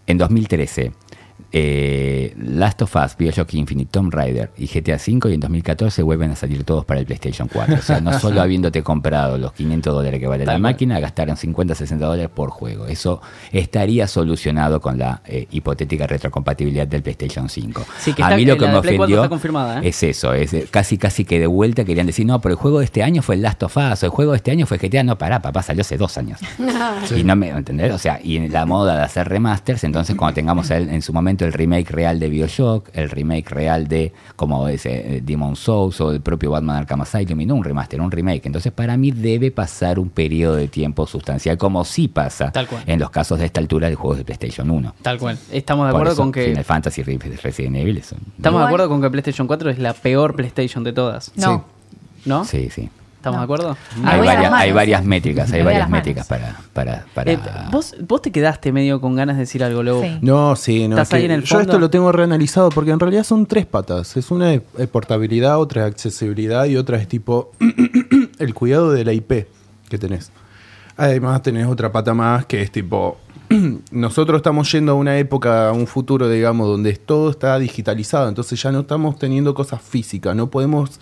[0.06, 0.92] en 2013
[1.52, 6.30] eh, Last of Us, Bioshock Infinite, Tomb Raider y GTA V y en 2014 vuelven
[6.30, 7.74] a salir todos para el PlayStation 4.
[7.74, 10.72] O sea, no solo habiéndote comprado los 500 dólares que vale la Tal cual.
[10.72, 12.86] máquina, gastaron 50, 60 dólares por juego.
[12.86, 13.20] Eso
[13.52, 17.84] estaría solucionado con la eh, hipotética retrocompatibilidad del PlayStation 5.
[17.98, 19.88] Sí, que a está- mí lo la que me Play 4 ofendió ¿eh?
[19.88, 22.84] es eso, es casi casi que de vuelta querían decir, no, pero el juego de
[22.84, 25.02] este año fue el Last of Us, o el juego de este año fue GTA,
[25.02, 26.38] no, pará, papá, salió hace dos años.
[27.16, 30.34] Y no me entender, o sea, y en la moda de hacer remasters, entonces cuando
[30.34, 34.68] tengamos el- en su momento el remake real de BioShock, el remake real de como
[34.68, 38.11] ese eh, Demon Souls o el propio Batman Arkham Asylum, y no un remaster, un
[38.11, 38.46] remake.
[38.46, 42.83] Entonces, para mí debe pasar un periodo de tiempo sustancial, como sí pasa Tal cual.
[42.87, 44.94] en los casos de esta altura de juegos de PlayStation 1.
[45.03, 45.38] Tal cual.
[45.53, 48.88] Estamos de Por acuerdo eso, con que Final Fantasy Re- Resident Evil estamos de acuerdo
[48.88, 51.64] con que PlayStation 4 es la peor PlayStation de todas, No.
[52.24, 52.44] ¿no?
[52.44, 52.88] Sí, sí.
[53.20, 53.40] ¿Estamos No.
[53.40, 53.76] de acuerdo?
[54.02, 57.38] Hay voy a las varias, hay varias métricas, hay varias métricas para, para, para Eh,
[57.70, 60.00] ¿vos, vos te quedaste medio con ganas de decir algo.
[60.00, 60.18] Sí.
[60.22, 60.96] No, sí, no.
[60.96, 61.78] ¿Estás es ahí en el yo esto fondo?
[61.78, 64.16] lo tengo reanalizado porque en realidad son tres patas.
[64.16, 67.52] Es una de portabilidad, otra de accesibilidad y otra es tipo
[68.38, 69.46] el cuidado de la IP
[69.90, 70.33] que tenés.
[70.96, 73.18] Además tenés otra pata más que es tipo
[73.90, 78.62] nosotros estamos yendo a una época, a un futuro, digamos, donde todo está digitalizado, entonces
[78.62, 81.00] ya no estamos teniendo cosas físicas, no podemos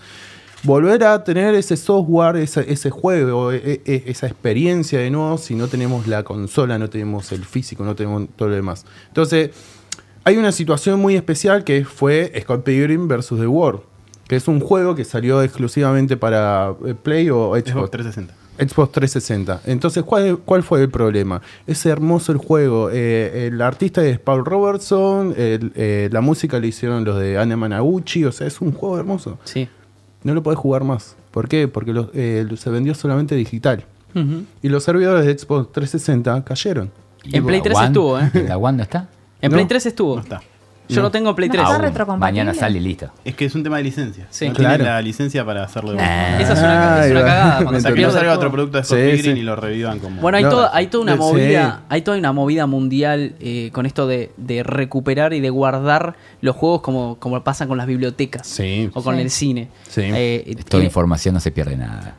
[0.64, 5.55] volver a tener ese software, ese, ese juego, e- e- esa experiencia de nuevo si
[5.55, 8.85] no tenemos la consola, no tenemos el físico, no tenemos todo lo demás.
[9.09, 9.51] Entonces,
[10.25, 13.29] hay una situación muy especial que fue Scott Pilgrim vs.
[13.29, 13.81] The World,
[14.27, 17.90] que es un juego que salió exclusivamente para eh, Play o Xbox Xbox.
[17.90, 18.35] 360.
[18.59, 19.61] Xbox 360.
[19.66, 21.40] Entonces, ¿cuál, cuál fue el problema?
[21.68, 22.90] Es hermoso el juego.
[22.92, 27.57] eh, el artista es Paul Robertson, el- eh, la música le hicieron los de Anna
[27.57, 29.38] Managuchi, o sea, es un juego hermoso.
[29.44, 29.68] Sí.
[30.22, 31.16] No lo podés jugar más.
[31.31, 31.68] ¿Por qué?
[31.68, 33.85] Porque lo- eh, se vendió solamente digital.
[34.62, 36.90] Y los servidores de Xbox 360 cayeron.
[37.24, 38.31] En Play 3 One- estuvo, ¿eh?
[38.48, 39.09] ¿La One no está?
[39.40, 39.57] En No.
[39.57, 40.16] Play 3 estuvo.
[40.16, 40.40] No está.
[40.88, 41.59] Yo lo tengo en Play 3.
[41.62, 41.85] No, está Aún.
[41.85, 42.33] retrocompatible.
[42.44, 43.11] Mañana sale y listo.
[43.24, 44.27] Es que es un tema de licencia.
[44.31, 44.48] Sí.
[44.48, 44.77] no Claro.
[44.77, 46.40] tienen la licencia para hacerlo de vuelta.
[46.40, 47.20] Esa es una, es una ahí va.
[47.20, 47.57] cagada.
[47.64, 48.38] Cuando se O sea, que no pierde el salga juego.
[48.38, 49.40] otro producto de Scott Sí, Pilgrim sí.
[49.40, 50.20] y lo revivan como.
[50.20, 51.18] Bueno, hay, No, toda, hay toda una sí.
[51.18, 56.16] movida, hay toda una movida mundial eh, con esto de, de recuperar y de guardar
[56.40, 58.90] los juegos como, como pasa con las bibliotecas Sí.
[58.94, 59.20] o con Sí.
[59.22, 59.68] el cine.
[59.88, 60.03] Sí.
[60.05, 62.14] Eh, Toda tiene- información no se pierde nada.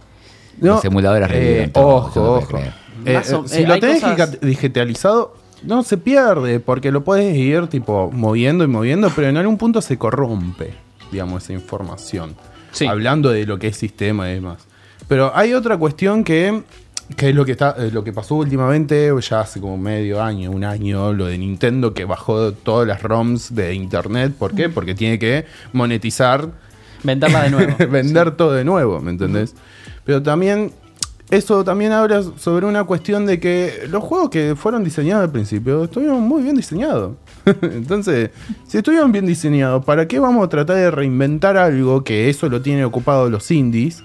[0.59, 2.47] No, Los emuladores eh, reviven todo, yo Ojo, no puedo ojo.
[2.47, 2.73] creer.
[3.05, 6.91] Eh, Más o- eh, si eh, lo hay tenés cosas- digitalizado, no se pierde, porque
[6.91, 10.73] lo puedes ir tipo moviendo y moviendo, pero en algún punto se corrompe,
[11.11, 12.35] digamos, esa información.
[12.71, 12.85] Sí.
[12.85, 14.67] Hablando de lo que es sistema y demás.
[15.07, 16.61] Pero hay otra cuestión que,
[17.15, 20.51] que es lo que está, eh, lo que pasó últimamente, ya hace como medio año,
[20.51, 24.33] un año, lo de Nintendo que bajó todas las ROMs de internet.
[24.37, 24.69] ¿Por qué?
[24.69, 26.49] Porque tiene que monetizar
[27.03, 27.75] venderla de nuevo.
[27.89, 29.55] vender todo de nuevo, ¿me entendés?
[30.05, 30.71] Pero también,
[31.31, 35.83] eso también habla sobre una cuestión de que los juegos que fueron diseñados al principio
[35.83, 37.13] estuvieron muy bien diseñados.
[37.61, 38.31] Entonces,
[38.67, 42.61] si estuvieron bien diseñados, ¿para qué vamos a tratar de reinventar algo que eso lo
[42.61, 44.03] tienen ocupado los indies?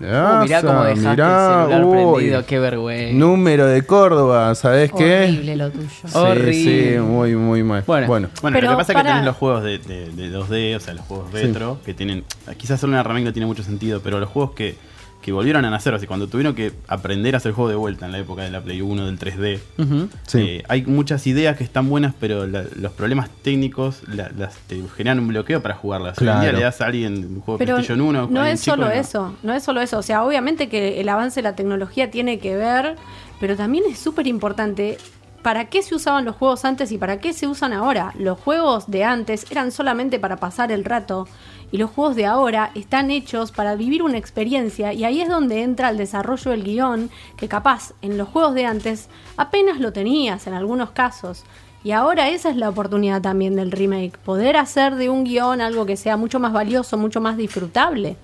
[0.00, 3.16] Uh, mirá cómo dejaste mirá, el celular uy, prendido, qué vergüenza.
[3.18, 5.22] Número de Córdoba, ¿sabés qué?
[5.22, 5.88] Horrible lo tuyo.
[5.88, 6.52] Sí, Horrible.
[6.52, 7.84] sí, muy, muy mal.
[7.86, 8.06] Bueno.
[8.08, 8.28] bueno.
[8.42, 10.80] Bueno, Pero lo que pasa es que tenés los juegos de, de- de 2D, o
[10.80, 12.24] sea, los juegos retro, que tienen.
[12.56, 14.76] Quizás solo una remake no tiene mucho sentido, pero los juegos que,
[15.24, 18.04] que volvieron a nacer, o sea, cuando tuvieron que aprender a hacer juego de vuelta
[18.04, 20.08] en la época de la Play 1, del 3D, Ujú.
[20.26, 20.38] Sí.
[20.40, 24.82] eh, hay muchas ideas que están buenas, pero la- los problemas técnicos la- las, te
[24.96, 26.18] generan un bloqueo para jugarlas.
[26.18, 26.58] Hoy en día Claro.
[26.58, 28.92] le das a alguien un juego de Pero PlayStation 1, no es chico, solo no.
[28.92, 29.96] eso, no es solo eso.
[29.98, 32.96] O sea, obviamente que el avance de la tecnología tiene que ver,
[33.40, 34.98] pero también es súper importante
[35.42, 38.12] para qué se usaban los juegos antes y para qué se usan ahora.
[38.18, 41.28] Los juegos de antes eran solamente para pasar el rato
[41.74, 45.62] y los juegos de ahora están hechos para vivir una experiencia y ahí es donde
[45.62, 50.46] entra el desarrollo del guion, que capaz en los juegos de antes apenas lo tenías
[50.46, 51.42] en algunos casos.
[51.82, 55.84] Y ahora esa es la oportunidad también del remake, poder hacer de un guion algo
[55.84, 58.16] que sea mucho más valioso, mucho más disfrutable.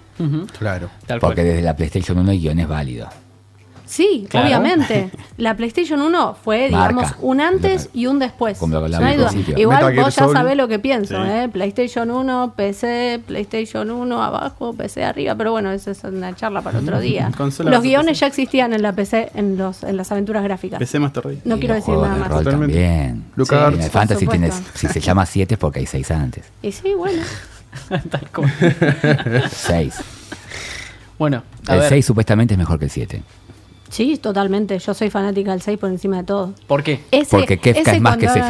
[0.57, 0.89] Claro.
[1.09, 1.31] Tal cual.
[1.31, 3.09] Porque desde la PlayStation 1 el guion es válido.
[3.91, 4.47] Sí, Claro.
[4.47, 5.11] obviamente.
[5.37, 7.17] La PlayStation 1 fue, digamos, Marca.
[7.23, 8.57] un antes y un después.
[8.59, 9.31] Como lo No hablaba hay duda.
[9.57, 10.37] Igual Metal Gear vos ya Solid.
[10.37, 11.29] sabés lo que pienso, Sí.
[11.29, 11.49] ¿eh?
[11.53, 16.79] PlayStation 1, PC, PlayStation 1 abajo, PC arriba, pero bueno, eso es una charla para
[16.79, 17.33] otro día.
[17.37, 18.21] Consola Los guiones PC.
[18.21, 20.79] ya existían en la PC, en, los, en las aventuras gráficas.
[20.79, 21.41] PC Master Race.
[21.45, 22.29] No Y quiero decir nada de más.
[22.29, 22.75] Totalmente.
[22.77, 23.25] también.
[23.35, 23.77] Lucas Sí, Arts.
[23.79, 26.45] en el Fantasy tienes, si se llama 7 es porque hay 6 antes.
[26.63, 27.23] Y sí, bueno.
[27.89, 28.53] Tal cual.
[29.51, 29.95] 6.
[31.19, 33.23] Bueno, a El ver, 6 supuestamente es mejor que el 7.
[33.91, 34.79] Sí, totalmente.
[34.79, 36.55] Yo soy fanática del 6 por encima de todo.
[36.67, 37.01] ¿por qué?
[37.11, 38.45] Ese- Porque Kefka ese es más que cuando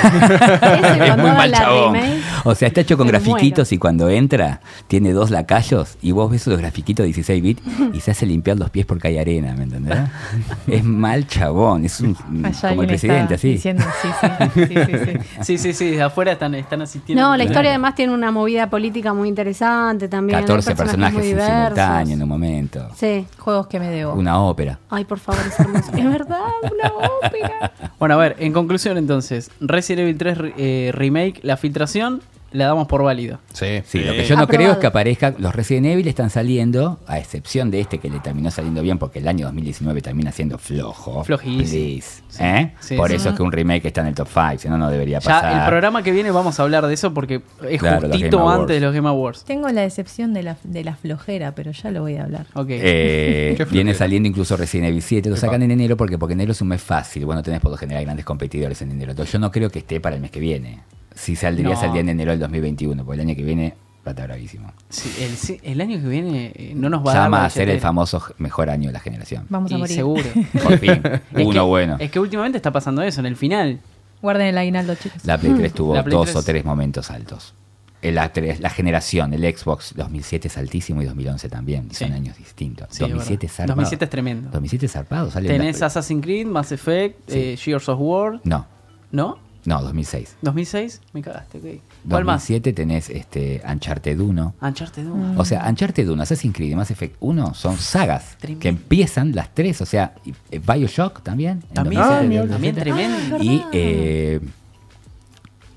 [0.00, 1.94] cuando muy mal chabón.
[1.94, 6.12] remake, O sea, está hecho con me grafiquitos y cuando entra tiene dos lacayos y
[6.12, 9.54] vos ves los grafiquitos 16 bits y se hace limpiar los pies porque hay arena,
[9.54, 9.98] ¿me entendés?
[10.66, 13.52] es mal chabón, es un, Allá como el presidente, así.
[13.52, 15.18] Diciendo, sí, sí, sí, sí, sí.
[15.48, 17.22] Sí, sí, sí, de afuera están, están asistiendo.
[17.22, 20.38] No, la historia además tiene una movida política muy interesante también.
[20.38, 22.88] hay 14 personajes muy en simultáneo en un momento.
[22.96, 23.26] Sí.
[23.38, 24.14] Juegos que me debo.
[24.14, 24.78] Una ópera.
[24.90, 25.92] Ay, por favor, es hermoso.
[25.96, 27.72] es verdad, una ópera.
[27.98, 32.20] Bueno, a ver, en conclusión entonces, Resident Evil 3 eh, Remake, la filtración
[32.52, 33.38] la damos por válido.
[33.52, 33.82] Sí.
[33.84, 34.46] Sí, lo que yo no Aprobado.
[34.46, 35.34] creo es que aparezca.
[35.38, 39.18] Los Resident Evil están saliendo, a excepción de este que le terminó saliendo bien, porque
[39.18, 41.24] el año 2019 termina siendo flojo.
[41.24, 42.02] Flojísimo.
[42.28, 42.42] Sí.
[42.42, 42.74] ¿Eh?
[42.80, 43.16] Sí, Por sí.
[43.16, 45.52] eso es que un remake está en el top 5, si no, no debería pasar.
[45.52, 48.76] Ya el programa que viene vamos a hablar de eso porque es Claro, justito antes
[48.76, 49.44] de los Game Awards.
[49.44, 52.46] Tengo la decepción de la, de la flojera, pero ya lo voy a hablar.
[52.54, 52.68] Ok.
[52.70, 56.60] Eh, viene saliendo incluso Resident Evil 7, lo sacan en enero porque porque enero es
[56.62, 59.10] un mes fácil, bueno, tenés por lo general grandes competidores en enero.
[59.12, 60.80] Entonces yo no creo que esté para el mes que viene.
[61.18, 61.76] Si saldría, No.
[61.80, 63.74] saldría en enero del 2021, porque el año que viene
[64.06, 64.72] va a estar bravísimo.
[64.88, 67.50] Sí, el, el año que viene eh, no nos va a dar Llama la a
[67.50, 67.88] ser el billetera.
[67.88, 69.44] famoso mejor año de la generación.
[69.48, 69.96] Vamos a Y morir.
[69.96, 70.22] seguro.
[70.62, 71.02] Por fin,
[71.34, 71.96] Es uno que- bueno.
[71.98, 73.80] Es que últimamente está pasando eso, en el final.
[74.22, 75.24] Guarden el aguinaldo, chicos.
[75.24, 76.36] La Play 3 tuvo La Play dos 3.
[76.36, 77.54] o tres momentos altos.
[78.00, 81.88] El A3, la generación, el Xbox 2007 es altísimo y 2011 también.
[81.90, 82.04] Sí.
[82.04, 82.86] Son años distintos.
[82.92, 83.74] Sí, 2007 es zarpado.
[83.74, 84.50] 2007 es tremendo.
[84.52, 85.30] 2007 es zarpado.
[85.32, 87.38] Sale Tenés la- Assassin's Creed, Mass Effect, Sí.
[87.38, 88.40] eh, Gears of War.
[88.44, 88.66] No,
[89.10, 89.38] ¿No?
[89.68, 90.36] No, 2006.
[90.42, 91.00] ¿2006?
[91.12, 91.64] Me cagaste, ok.
[92.08, 92.40] ¿Cuál más?
[92.42, 94.54] 2007 tenés este, Uncharted 1.
[94.60, 95.34] Uncharted 1.
[95.40, 98.60] O sea, Uncharted 1, Assassin's Creed y Mass Effect 1 son sagas Tremendo.
[98.62, 99.80] que empiezan las tres.
[99.80, 100.14] O sea,
[100.50, 101.62] eh, Bioshock también.
[101.72, 102.80] También, 2007, ah, del también 2007.
[102.80, 103.44] tremendo.
[103.44, 104.40] Y eh,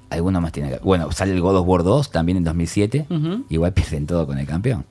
[0.09, 3.07] alguno más tiene que Bueno, sale el God of War 2 también en 2007.
[3.09, 3.45] Ujú.
[3.49, 4.85] Igual pierden todo con el campeón.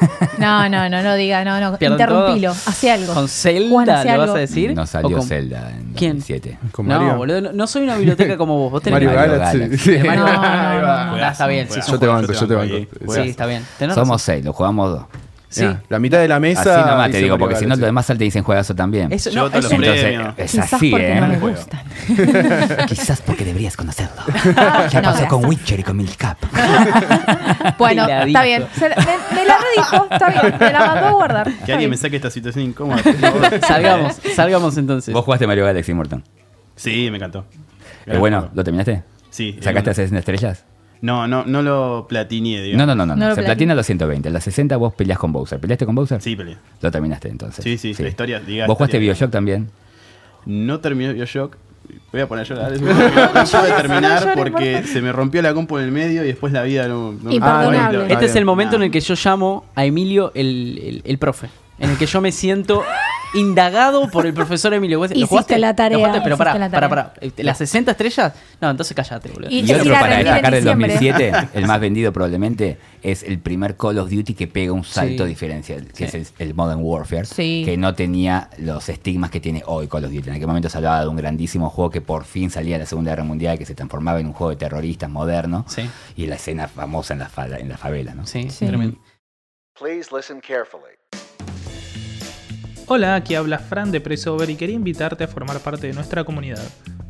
[0.38, 1.78] No, no, no, no diga, no, no.
[1.78, 2.52] Pierden Interrumpilo.
[2.52, 2.60] todo.
[2.66, 3.14] Hace algo.
[3.14, 4.34] ¿Con Zelda Juan, hace lo vas algo.
[4.36, 4.74] a decir?
[4.74, 6.18] No ¿O salió con- Zelda en ¿Quién?
[6.18, 6.58] 2007.
[6.72, 7.16] Con No, Mario.
[7.16, 8.72] boludo, no, no soy una biblioteca como vos.
[8.72, 9.58] Vos tenés Mario Mario Galaxy.
[9.60, 9.78] Galaxy.
[9.78, 9.98] Sí.
[10.06, 11.04] Mario- No, Ahí va.
[11.06, 11.24] no, no.
[11.24, 11.86] Ah, está bien, sí, Juegazo.
[11.90, 12.26] son Yo te juegos.
[12.28, 13.12] banco, yo te banco.
[13.14, 13.64] Sí, está bien.
[13.78, 15.04] Tenés Somos seis, lo jugamos dos.
[15.48, 15.62] Sí.
[15.62, 16.60] Mirá, la mitad de la mesa.
[16.60, 19.12] Así nomás te digo, porque si no, los demás te dicen juegazo también.
[19.12, 21.20] Eso, no, eso- Entonces, es Quizás así, porque ¿eh?
[21.20, 21.80] no gustan.
[22.88, 24.22] Quizás porque deberías conocerlo.
[24.46, 25.28] No, Ya pasó gracias.
[25.28, 26.38] con Witcher y con Milk Cap.
[27.78, 28.66] Bueno, está bien.
[28.76, 30.54] Se la- me, me la redijo, está bien.
[30.58, 31.52] Me la mandó a guardar.
[31.64, 33.02] Que alguien me saque esta situación incómoda.
[33.02, 33.60] por favor.
[33.66, 35.12] salgamos, salgamos entonces.
[35.14, 36.24] Vos jugaste Mario Galaxy, Morton.
[36.74, 37.46] Sí, me encantó.
[38.06, 39.02] Eh, bueno, ¿lo terminaste?
[39.30, 39.58] Sí.
[39.60, 40.64] ¿Sacaste eh, a 60 estrellas?
[41.06, 42.86] No, no, no lo platineé, No, digamos.
[42.88, 43.14] no, no, no.
[43.16, 43.28] No no.
[43.30, 43.72] lo Se platina.
[43.72, 44.28] a los 120.
[44.28, 45.60] En las 60 vos peleás con Bowser.
[45.60, 46.20] ¿Peleaste con Bowser?
[46.20, 46.56] Sí, peleé.
[46.80, 47.62] Lo terminaste entonces.
[47.62, 48.98] Sí, sí, la historia, diga, ¿Vos jugaste.
[48.98, 49.70] Bioshock también?
[50.46, 51.56] No terminé Bioshock.
[52.12, 52.72] Voy a poner a llorar.
[52.80, 56.62] No pude terminar porque se me rompió la compu en el medio y después la
[56.64, 57.12] vida no...
[57.12, 57.98] no Imperdonable.
[57.98, 61.18] no- Este es el momento en el que yo llamo a Emilio el, el- el
[61.18, 61.48] profe.
[61.78, 62.82] En el que yo me siento
[63.34, 64.98] indagado por el profesor Emilio.
[64.98, 65.58] ¿Vos- ¿Lo Hiciste jugaste?
[65.58, 65.98] la tarea.
[65.98, 66.20] ¿Lo jugaste?
[66.24, 67.14] Pero pará, la pará, pará.
[67.20, 68.32] Eh, ¿Las 60 estrellas?
[68.62, 69.50] No, entonces cállate, boludo.
[69.50, 70.88] Y- Y otro para destacar del diciembre.
[70.94, 75.24] 2007, el más vendido probablemente, es el primer Call of Duty que pega un salto
[75.24, 75.28] Sí.
[75.28, 76.16] diferencial, que Sí.
[76.16, 77.62] es el, el Modern Warfare, Sí.
[77.66, 80.30] que no tenía los estigmas que tiene hoy Call of Duty.
[80.30, 82.86] En aquel momento se hablaba de un grandísimo juego que por fin salía de la
[82.86, 85.82] Segunda Guerra Mundial, que se transformaba en un juego de terroristas moderno, Sí.
[86.16, 88.14] y la escena famosa en la, fa- en la favela.
[88.14, 88.26] ¿no?
[88.26, 88.66] Sí, Sí.
[88.66, 88.96] tremendo.
[89.78, 90.94] Please listen carefully.
[92.88, 96.62] Hola, aquí habla Fran de Pressover y quería invitarte a formar parte de nuestra comunidad.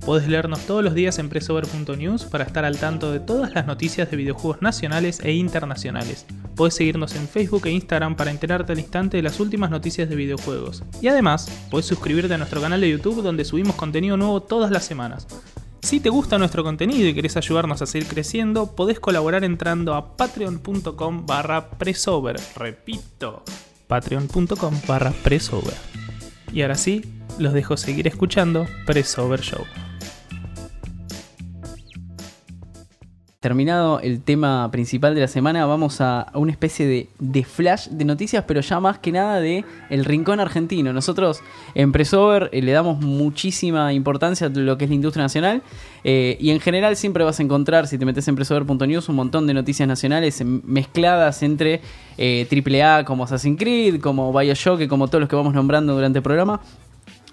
[0.06, 4.10] Puedes leernos todos los días en pressover.news para estar al tanto de todas las noticias
[4.10, 6.24] de videojuegos nacionales e internacionales.
[6.54, 10.16] Puedes seguirnos en Facebook e Instagram para enterarte al instante de las últimas noticias de
[10.16, 10.82] videojuegos.
[11.02, 14.84] Y además, puedes suscribirte a nuestro canal de YouTube donde subimos contenido nuevo todas las
[14.86, 15.26] semanas.
[15.82, 20.16] Si te gusta nuestro contenido y querés ayudarnos a seguir creciendo, podés colaborar entrando a
[20.16, 21.68] patreon.com barra.
[22.56, 23.44] Repito,
[23.86, 25.74] patreon.com barra presover.
[26.52, 27.04] Y ahora sí,
[27.38, 29.64] los dejo seguir escuchando Presover Show.
[33.46, 38.42] Terminado el tema principal de la semana, vamos a, una especie de, flash de noticias,
[38.44, 40.92] pero ya más que nada de el rincón argentino.
[40.92, 41.42] Nosotros
[41.76, 45.62] en Presover eh, le damos muchísima importancia a lo que es la industria nacional
[46.02, 49.46] eh, y en general siempre vas a encontrar, si te metes en presover.news, un montón
[49.46, 51.82] de noticias nacionales em- mezcladas entre
[52.18, 56.24] eh, AAA como Assassin's Creed, como Bioshock, como todos los que vamos nombrando durante el
[56.24, 56.60] programa.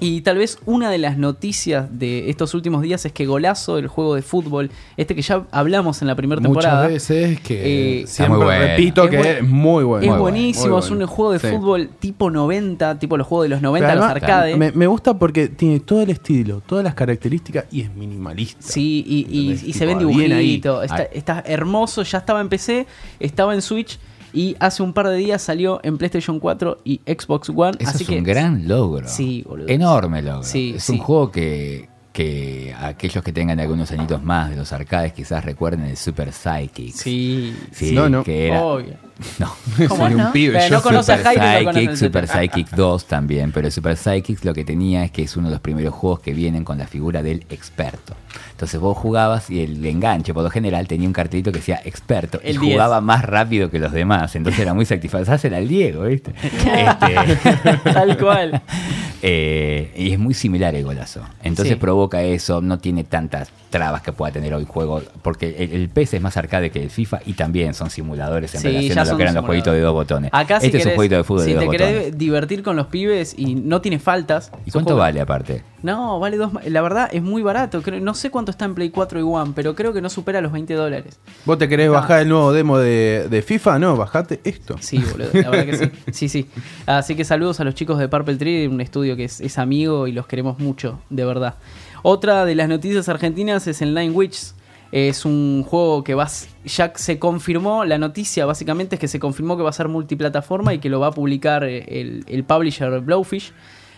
[0.04, 3.88] Y tal vez una de las noticias de estos últimos días es que Golazo, el
[3.88, 8.08] juego de fútbol, este que ya hablamos en la primera temporada, Muchas veces que Eh,
[8.08, 8.66] siempre muy bueno.
[8.66, 10.04] repito Es que es muy bueno.
[10.04, 11.48] es Muy buenísimo, bueno, es un juego de Sí.
[11.48, 14.58] fútbol tipo 90, tipo los juegos de los 90, Pero los además, arcades.
[14.58, 18.62] Me, me gusta porque tiene todo el estilo, todas las características y es minimalista.
[18.62, 20.84] Sí, y, y- y se ven dibujitos.
[20.84, 22.86] Está, está hermoso, ya estaba en PC,
[23.20, 23.98] estaba en Switch
[24.34, 27.78] y hace un par de días salió en PlayStation 4 y Xbox One.
[27.80, 29.08] Eso así es que un gran logro.
[29.08, 29.68] Sí, boludo.
[29.70, 30.44] Enorme logro.
[30.44, 30.94] Sí, es sí.
[30.94, 35.82] un juego que, que aquellos que tengan algunos añitos más de los arcades quizás recuerden
[35.86, 36.94] el Super Psychic.
[36.94, 38.24] Sí, Sí, No, no.
[38.24, 38.62] que era.
[38.62, 38.94] obvio.
[39.40, 39.54] No.
[39.88, 40.26] ¿Cómo no?
[40.28, 40.54] un pibe.
[40.54, 40.92] Pero yo no a Super
[41.24, 42.28] conoce Psychic, el Super.
[42.28, 45.54] Psychic 2 también, pero el Super Psychic lo que tenía es que es uno de
[45.54, 48.16] los primeros juegos que vienen con la figura del experto.
[48.52, 52.40] Entonces vos jugabas y el enganche, por lo general, tenía un cartelito que decía experto
[52.44, 52.74] El y 10.
[52.74, 54.36] jugaba más rápido que los demás.
[54.36, 55.40] Entonces era muy satisfactorio.
[55.44, 56.34] Era el Diego, ¿viste?
[56.44, 58.62] Este, Tal cual.
[59.26, 61.22] eh, y es muy similar el golazo.
[61.44, 61.80] Entonces Sí.
[61.80, 66.18] provoca eso, no tiene tantas trabas que pueda tener hoy juego, porque el, el PS
[66.18, 69.16] es más arcade que el FIFA y también son simuladores en Sí, relación a lo
[69.18, 70.30] que eran los jueguitos de dos botones.
[70.34, 72.18] Acá si este es un jueguito de fútbol si de dos te querés botones.
[72.18, 74.52] divertir con los pibes y no tiene faltas.
[74.66, 75.64] ¿Y cuánto vale aparte?
[75.84, 76.52] No, vale dos.
[76.66, 77.82] La verdad es muy barato.
[77.82, 80.42] Creo, no sé cuánto está en Play 4 y One, pero creo que no supera
[80.42, 81.20] los 20 dólares.
[81.46, 81.92] ¿Vos te querés Ah.
[81.92, 83.78] bajar el nuevo demo de, de FIFA?
[83.80, 84.78] No, bajate esto.
[84.80, 85.92] Sí, boludo, la verdad que sí.
[86.12, 86.48] Sí, sí.
[86.86, 90.08] Así que saludos a los chicos de Purple Tree, un estudio que es, es amigo
[90.08, 91.56] y los queremos mucho, de verdad.
[92.02, 94.56] Otra de las noticias argentinas es el Nine Witches.
[94.94, 96.30] Es un juego que va,
[96.66, 100.72] ya se confirmó, la noticia básicamente es que se confirmó que va a ser multiplataforma
[100.76, 103.52] y que lo va a publicar eh, el, el publisher Blowfish,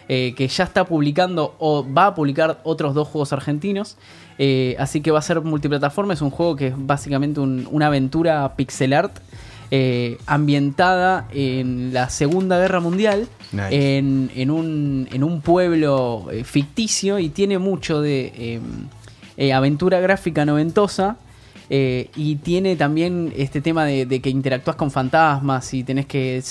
[0.10, 3.98] eh, que ya está publicando o va a publicar otros dos juegos argentinos.
[4.38, 7.88] Eh, así que va a ser multiplataforma, es un juego que es básicamente un- una
[7.88, 9.18] aventura pixel art
[9.72, 13.98] eh, ambientada en la Segunda Guerra Mundial, Nice.
[13.98, 18.60] en, en un, en un pueblo eh, ficticio y tiene mucho de
[19.38, 21.18] eh, aventura gráfica noventosa.
[21.70, 26.44] y tiene también este tema de, de que interactúas con fantasmas y tenés que...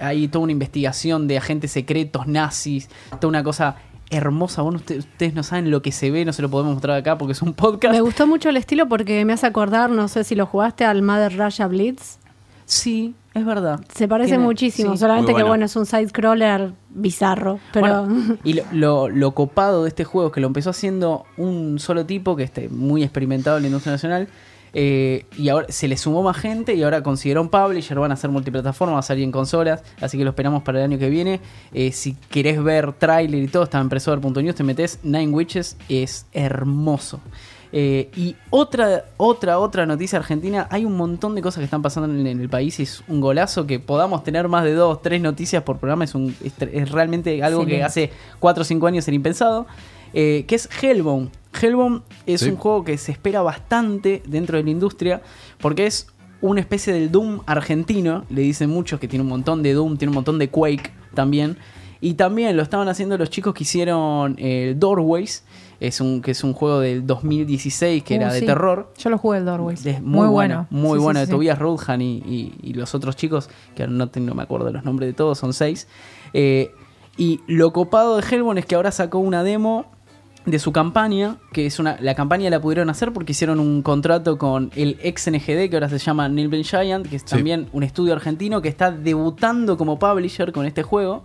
[0.00, 2.88] Hay toda una investigación de agentes secretos, nazis,
[3.20, 3.76] toda una cosa
[4.10, 4.62] hermosa.
[4.62, 7.16] Bueno, usted- ustedes no saben lo que se ve, no se lo podemos mostrar acá
[7.18, 7.94] porque es un podcast.
[7.94, 11.02] Me gustó mucho el estilo porque me hace acordar, no sé si lo jugaste, al
[11.02, 12.18] Mother Russia Blitz.
[12.64, 13.80] Sí, es verdad.
[13.94, 14.98] Se parece Tiene- muchísimo, sí.
[14.98, 15.48] solamente que bueno.
[15.48, 17.58] bueno, es un side-scroller bizarro.
[17.72, 21.24] Pero Bueno, y lo, lo- lo copado de este juego es que lo empezó haciendo
[21.36, 24.28] un solo tipo que esté muy experimentado en la industria nacional.
[24.74, 28.30] Eh, y ahora se le sumó más gente y ahora consiguieron publisher, van a hacer
[28.30, 31.40] multiplataforma, va a salir en consolas, así que lo esperamos para el año que viene.
[31.72, 36.26] Eh, si querés ver tráiler y todo, está en presover.news, te metes Nine Witches, es
[36.32, 37.20] hermoso.
[37.74, 42.12] Eh, y otra, otra, otra noticia argentina, hay un montón de cosas que están pasando
[42.12, 45.22] en, en el país y es un golazo que podamos tener más de dos, tres
[45.22, 48.10] noticias por programa, es, un, es, es realmente algo que hace
[48.40, 49.66] 4 o 5 años era impensado,
[50.12, 51.41] que es Hellbound.
[51.60, 52.50] Hellbound es Sí.
[52.50, 55.22] un juego que se espera bastante dentro de la industria
[55.60, 56.06] porque es
[56.40, 60.10] una especie del Doom argentino, le dicen muchos que tiene un montón de Doom, tiene
[60.10, 61.56] un montón de Quake también.
[62.00, 65.44] Y también lo estaban haciendo los chicos que hicieron eh, Doorways,
[65.78, 68.46] es un, que es un juego del 2016 que Uh, era de sí.
[68.46, 68.92] terror.
[68.98, 69.86] Yo lo jugué el Doorways.
[69.86, 70.66] Es muy, bueno.
[70.70, 71.32] Muy Sí, bueno, sí, de sí.
[71.32, 74.66] Tobias Roldhan y, y- y los otros chicos, que ahora no, te- no me acuerdo
[74.66, 75.86] de los nombres de todos, son seis.
[76.32, 76.72] Eh,
[77.16, 79.86] y lo copado de Hellbound es que ahora sacó una demo
[80.46, 81.96] de su campaña, que es una.
[82.00, 85.88] La campaña la pudieron hacer porque hicieron un contrato con el ex NGD, que ahora
[85.88, 87.36] se llama Nilben Giant, que es Sí.
[87.36, 91.22] también un estudio argentino que está debutando como publisher con este juego.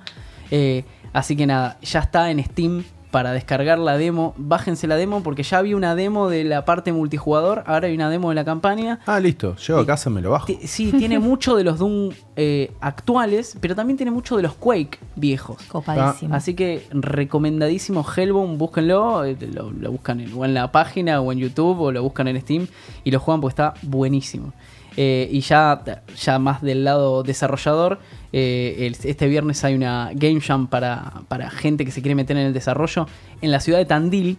[0.51, 2.83] Eh, así que nada, ya está en Steam
[3.17, 4.35] para descargar la demo.
[4.37, 8.11] Bájense la demo porque ya había una demo de la parte multijugador, ahora hay una
[8.11, 8.99] demo de la campaña.
[9.07, 9.55] Ah, listo.
[9.55, 10.45] Llego a casa, me lo bajo.
[10.65, 14.99] Sí, tiene mucho de los Doom eh, actuales, pero también tiene mucho de los Quake
[15.15, 15.57] viejos.
[15.63, 16.35] Copadísimo.
[16.35, 21.31] Así que recomendadísimo Hellbound, búsquenlo, eh, lo, lo buscan en, o en la página o
[21.31, 22.67] en YouTube o lo buscan en Steam
[23.03, 24.53] y lo juegan porque está buenísimo.
[24.99, 25.83] Eh, y ya,
[26.19, 27.99] ya más del lado desarrollador,
[28.33, 32.37] eh, el- este viernes hay una Game Jam para, para gente que se quiere meter
[32.37, 33.07] en el desarrollo
[33.41, 34.37] en la ciudad de Tandil.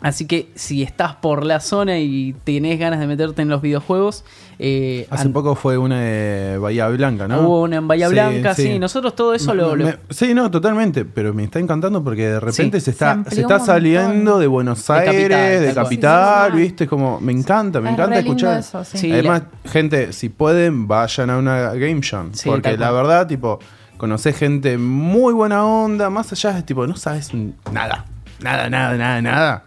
[0.00, 4.24] Así que si estás por la zona y tenés ganas de meterte en los videojuegos,
[4.60, 7.40] eh, Hace poco fue una de Bahía Blanca, ¿no?
[7.40, 8.78] Hubo una en Bahía Sí, Blanca, sí.
[8.78, 9.72] Nosotros todo eso lo.
[9.72, 11.04] Me- lo- me- sí, no, totalmente.
[11.04, 12.84] Pero me está encantando porque de repente Sí.
[12.86, 16.52] se está, se está saliendo de Buenos De capital, Aires, de capital.
[16.52, 16.86] ¿viste?
[16.86, 18.58] Como me encanta, me Es encanta escuchar.
[18.60, 22.30] eso, Además, gente, si pueden, vayan a una Game Jam.
[22.34, 23.58] Sí, porque la verdad, tipo,
[23.96, 27.32] conocés gente muy buena onda, más allá de tipo, no sabes
[27.72, 28.04] nada.
[28.40, 29.64] Nada, nada, nada, nada.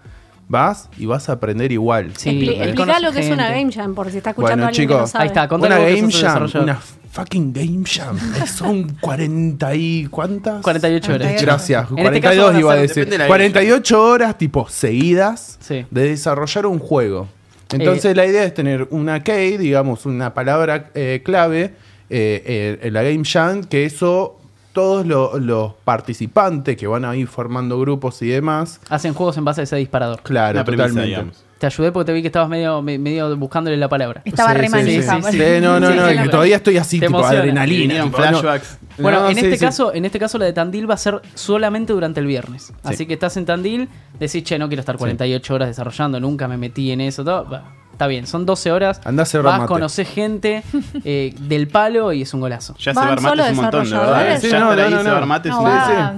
[0.52, 2.12] Vas y vas a aprender igual.
[2.18, 3.50] Sí, Expli- explica lo que es una.
[3.50, 5.24] Game Jam, por si está escuchando Bueno, alguien que chicos, no sabe.
[5.24, 6.82] Ahí está, Una Game Jam, una
[7.12, 8.18] fucking Game Jam.
[8.48, 10.08] Son 40 y...
[10.08, 10.62] ¿Cuántas?
[10.62, 11.20] 48 horas.
[11.28, 11.46] 48.
[11.46, 13.10] Gracias, En este caso 42 van a iba a decir.
[13.10, 15.86] de la 48 horas tipo seguidas Sí.
[15.90, 17.28] de desarrollar un juego.
[17.72, 21.74] Entonces la idea es tener una key, digamos, una palabra eh, clave
[22.10, 24.41] eh, eh, en la Game Jam, que eso
[24.74, 29.46] todos lo- los participantes que van a ir formando grupos y demás, Hacen juegos en
[29.46, 30.22] base a ese disparador.
[30.24, 31.10] claro, Una premisa, totalmente.
[31.10, 31.44] digamos.
[31.60, 34.24] Te ayudé porque te vi que estabas medio, me- medio buscándole la palabra.
[34.26, 35.16] Estaba Sí, re sí, manija.
[35.22, 35.38] sí, sí.
[35.38, 37.42] Sí, no, no, no, todavía estoy así, Te tipo emociona.
[37.44, 38.04] adrenalina.
[38.04, 38.24] Tipo, no.
[38.24, 38.78] flashbacks.
[38.98, 39.66] Bueno, No, en sí, este sí.
[39.66, 42.74] caso, en este caso la de Tandil va a ser solamente durante el viernes.
[42.84, 46.58] Así que estás en Tandil, decís, che, no quiero estar 48 horas desarrollando, nunca me
[46.58, 47.62] metí en eso, todo.
[48.02, 49.00] Está bien, son 12 horas.
[49.06, 49.68] Andá a hacer Vas, mate.
[49.68, 50.64] conocés gente
[51.06, 52.76] eh, del palo y es un golazo.
[52.80, 54.28] Ya se bar mate solo es un montón, de verdad.
[54.28, 55.26] Ya Sí, no, estar no, no, se no.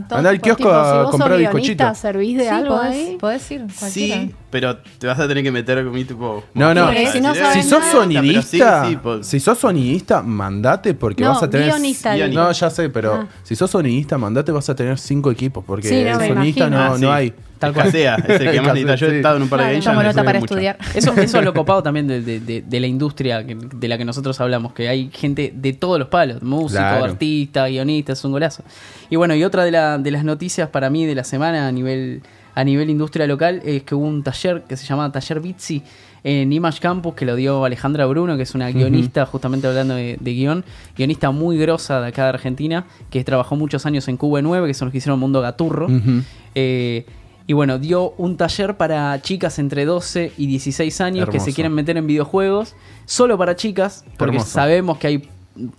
[0.10, 1.84] No, Andá al kiosco Tipo, a si comprar sos bizcochito.
[1.84, 3.18] guionista, ¿servís de Sí, algo podés, ahí?
[3.20, 3.62] podés ir.
[3.78, 4.22] cualquiera.
[4.22, 6.44] Sí, pero te vas a tener que meter con mi tipo.
[6.54, 6.90] No, no.
[7.12, 11.50] Si no sos sonidista, Pero sí, sí, po- si sos sonidista, mandate porque vas a
[11.50, 11.68] tener.
[11.68, 12.16] guionista.
[12.30, 13.28] No, ya sé, pero Ah.
[13.44, 17.34] si sos sonidista, mandate, vas a tener cinco equipos porque sonidista no, Ah, hay.
[17.66, 17.88] Tal cual.
[17.88, 18.96] Escasea, es el que más necesita.
[18.96, 19.86] Yo he estado en un par de Claro, games.
[19.86, 20.54] Tomo nota para mucho.
[20.54, 20.78] estudiar.
[20.96, 24.06] Eso, eso es lo copado también de, de- de- de la industria de la que
[24.06, 27.06] nosotros hablamos, que hay gente de todos los palos, músico, Claro.
[27.06, 28.64] artista, guionista, es un golazo.
[29.10, 31.72] Y bueno, y otra de, la- de las noticias para mí de la semana a
[31.72, 32.22] nivel,
[32.56, 35.82] a nivel industria local es que hubo un taller que se llama Taller Bitsy
[36.26, 40.16] en Image Campus que lo dio Alejandra Bruno, que es una guionista, justamente hablando de,
[40.20, 40.64] de guion,
[40.96, 44.86] guionista muy grosa de acá de Argentina, que trabajó muchos años en QV9, que son
[44.86, 45.88] los que hicieron Mundo Gaturro.
[46.56, 47.06] Eh,
[47.48, 51.74] y bueno, dio un taller para chicas entre 12 y 16 años que se quieren
[51.74, 52.76] meter en videojuegos,
[53.06, 54.52] solo para chicas, porque Hermoso.
[54.52, 55.30] sabemos que hay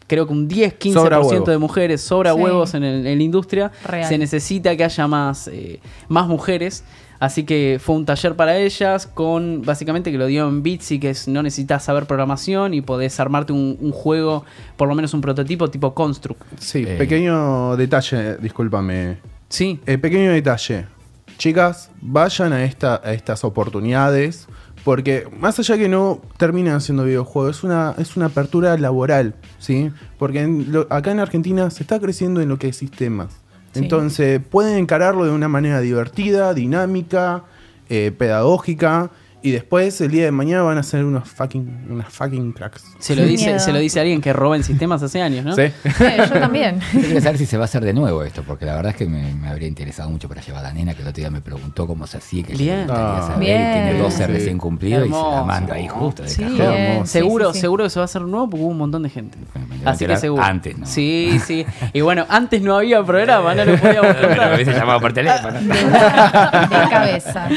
[0.07, 1.45] creo que un 10-15% Sobra huevo.
[1.51, 2.41] de mujeres, sobra Sí.
[2.41, 4.09] huevos en, el- en la industria, Real.
[4.09, 6.85] se necesita que haya más, eh, más mujeres.
[7.19, 11.11] Así que fue un taller para ellas con básicamente que lo dio en Bitsy, que
[11.11, 14.45] es no necesitas saber programación y podés armarte un, un juego,
[14.77, 16.43] por lo menos un prototipo tipo Construct.
[16.61, 16.97] Sí, Eh.
[16.97, 19.17] pequeño detalle, discúlpame.
[19.49, 20.87] Sí, Eh, pequeño detalle.
[21.39, 24.47] Chicas, vayan a, esta, a estas oportunidades.
[24.85, 29.91] Porque más allá que no terminan haciendo videojuegos, es una, es una apertura laboral, ¿sí?
[30.19, 33.33] Porque en lo- acá en Argentina se está creciendo en lo que es sistemas.
[33.73, 33.81] Sí.
[33.81, 37.45] Entonces, pueden encararlo de una manera divertida, dinámica,
[37.89, 39.11] eh, pedagógica.
[39.47, 42.83] Y después, el día de mañana, van a ser unos fucking, unas fucking cracks.
[42.99, 45.55] Se lo, dice, se lo dice alguien que roba en sistemas hace años, ¿no?
[45.55, 45.61] ¿Sí?
[45.61, 45.73] Eh,
[46.19, 46.81] yo también.
[46.95, 48.97] Yo quiero saber si se va a hacer de nuevo esto, porque la verdad es
[48.97, 51.29] que me, me habría interesado mucho para llevar a la nena, que el otro día
[51.31, 52.75] me preguntó cómo se hacía, que Bien.
[52.79, 53.23] le gustaría Ah.
[53.27, 53.73] saber, y Bien.
[53.85, 54.33] tiene 12 Sí.
[54.33, 56.57] recién cumplido y se la manda ahí justo de Sí, cajón.
[56.57, 57.61] Bien, sí, seguro, sí, sí.
[57.61, 59.37] seguro que se va a hacer nuevo porque hubo un montón de gente.
[59.69, 60.43] Me Así que seguro.
[60.43, 60.87] antes, ¿no?
[60.87, 61.67] Sí, sí.
[61.93, 65.61] Y bueno, antes no había programa, no lo podíamos Pero me hubiese llamado por teléfono.
[65.61, 67.49] De, de cabeza.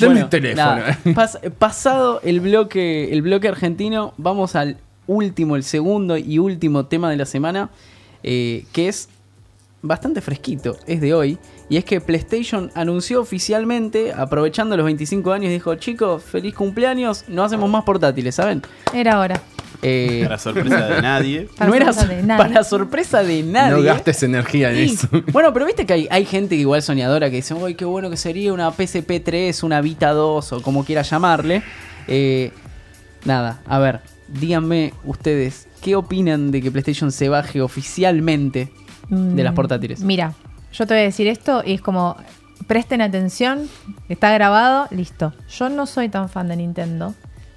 [0.00, 0.76] Dame el teléfono.
[0.76, 6.86] nada, pas- pasado el bloque, el bloque argentino, vamos al último, el segundo y último
[6.86, 7.70] tema de la semana,
[8.22, 9.08] eh, que es
[9.82, 11.38] bastante fresquito, es de hoy.
[11.68, 17.42] Y es que PlayStation anunció oficialmente, aprovechando los 25 años, dijo, chicos, feliz cumpleaños, no
[17.44, 18.62] hacemos más portátiles, ¿saben?
[18.94, 19.42] Era hora.
[19.86, 21.48] Eh, Para sorpresa de nadie.
[21.58, 22.44] Para no era sorpresa de nadie.
[22.44, 23.76] para sorpresa de nadie.
[23.76, 25.08] No gastes energía en eso.
[25.32, 28.08] Bueno, pero viste que hay, hay gente que igual soñadora que dice, uy, qué bueno
[28.10, 31.62] que sería una PSP 3, una Vita 2 o como quiera llamarle.
[32.08, 32.50] Eh,
[33.24, 38.70] nada, a ver, díganme ustedes, ¿qué opinan de que PlayStation se baje oficialmente
[39.08, 40.00] de las Mm, portátiles?
[40.00, 40.32] Mira,
[40.72, 42.16] yo te voy a decir esto y es como,
[42.66, 43.68] presten atención,
[44.08, 45.32] está grabado, listo.
[45.58, 47.14] Yo no soy tan fan de Nintendo,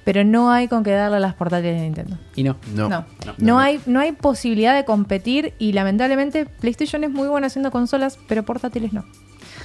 [0.08, 2.18] pero no hay con qué darle a las portátiles de Nintendo.
[2.34, 2.55] Y no.
[2.74, 2.88] No.
[2.88, 7.47] No, no, no, hay, no hay posibilidad de competir y lamentablemente PlayStation es muy buena
[7.47, 9.03] haciendo consolas, pero portátiles no.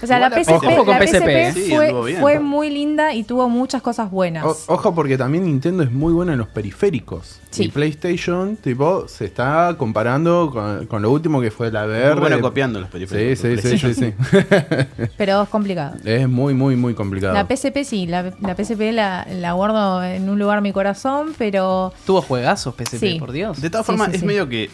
[0.02, 0.50] O sea, Igual la PSP.
[0.52, 4.44] Ojo con la PSP, PSP sí, fue, muy linda y tuvo muchas cosas buenas.
[4.44, 7.38] O- ojo porque también Nintendo es muy buena en los periféricos.
[7.50, 7.64] Sí.
[7.64, 12.12] Y PlayStation, tipo, se está comparando con, con lo último que fue la VR.
[12.14, 13.38] Muy bueno copiando los periféricos.
[13.38, 14.14] Sí, sí, sí, sí, sí.
[15.16, 15.96] pero es complicado.
[16.04, 17.34] Es muy, muy, muy complicado.
[17.34, 21.34] La PSP sí, la, la PSP la, la guardo en un lugar en mi corazón,
[21.38, 23.16] pero Tuvo juegazos PSP, Sí.
[23.20, 23.60] por Dios.
[23.60, 24.26] De todas Sí, formas, sí, es sí.
[24.26, 24.70] medio que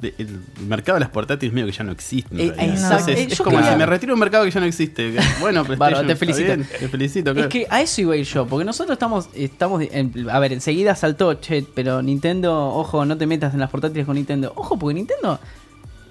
[0.00, 2.34] de- el mercado de las portátiles medio que ya no existe.
[2.46, 2.54] Eh.
[2.58, 5.14] Entonces, Eh, es como si me retiro un mercado que ya no existe.
[5.40, 6.46] Bueno, Bárbaro, te felicito.
[6.46, 7.30] bien, te felicito.
[7.32, 10.52] Es que a eso iba a ir yo, porque nosotros estamos, estamos en- a ver,
[10.52, 14.52] enseguida saltó, che, pero Nintendo, ojo, no te metas en las portátiles con Nintendo.
[14.56, 15.38] Ojo, porque Nintendo,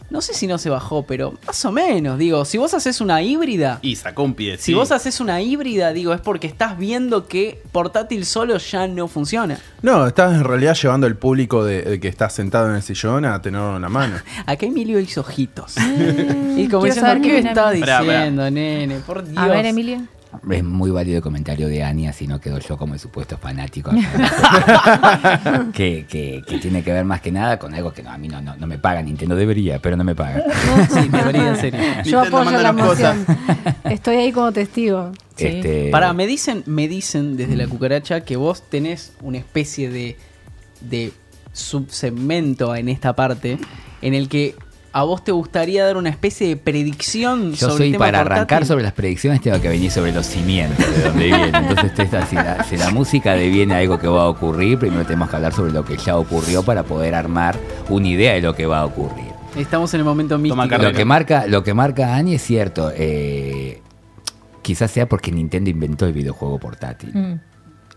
[0.10, 3.22] no sé si no se bajó, pero más o menos, digo, si vos haces una
[3.22, 4.58] híbrida, Y sacó un pie.
[4.58, 9.08] si vos haces una híbrida, digo, es porque estás viendo que portátil solo ya no
[9.08, 9.60] funciona.
[9.82, 13.26] No, estás en realidad llevando al público de, de que está sentado en el sillón
[13.26, 14.16] a tenerlo en la mano.
[14.46, 15.76] Acá Emilio hizo ojitos.
[15.78, 17.80] y como diciendo, saber ¿qué me está a mí".
[17.82, 18.14] Pará, pará.
[18.20, 19.00] diciendo, nene?
[19.00, 19.38] Por Dios.
[19.38, 20.02] a ver, Emilio.
[20.52, 23.92] Es muy válido el comentario de Ania, si no quedo yo como el supuesto fanático.
[25.74, 28.28] que, que, que tiene que ver más que nada con algo que no, a mí
[28.28, 29.02] no, no, no me paga.
[29.02, 30.44] Nintendo debería, pero no me paga.
[30.90, 31.80] Sí, debería, en serio.
[32.06, 33.26] Yo Nintendo apoyo la moción.
[33.84, 35.12] Estoy ahí como testigo.
[35.36, 35.48] Sí.
[35.48, 40.18] Este, Pará, me dicen, me dicen desde la cucaracha que vos tenés una especie de,
[40.82, 41.12] de
[41.54, 43.58] subsegmento en esta parte
[44.02, 44.56] en el que
[44.94, 48.22] a vos te gustaría dar una especie de predicción Yo sobre el soy tema para
[48.22, 51.46] arrancar sobre las predicciones tengo que venir sobre los cimientos de donde viene.
[51.58, 55.30] Entonces esta- si, la, si la música deviene algo que va a ocurrir, primero tenemos
[55.30, 57.58] que hablar sobre lo que ya ocurrió para poder armar
[57.90, 59.28] una idea de lo que va a ocurrir.
[59.56, 60.78] Estamos en el momento místico.
[60.78, 62.92] Lo que marca, lo que marca Ani es cierto.
[62.96, 63.82] eh,
[64.62, 67.12] quizás sea porque Nintendo inventó el videojuego portátil.
[67.14, 67.40] Mm.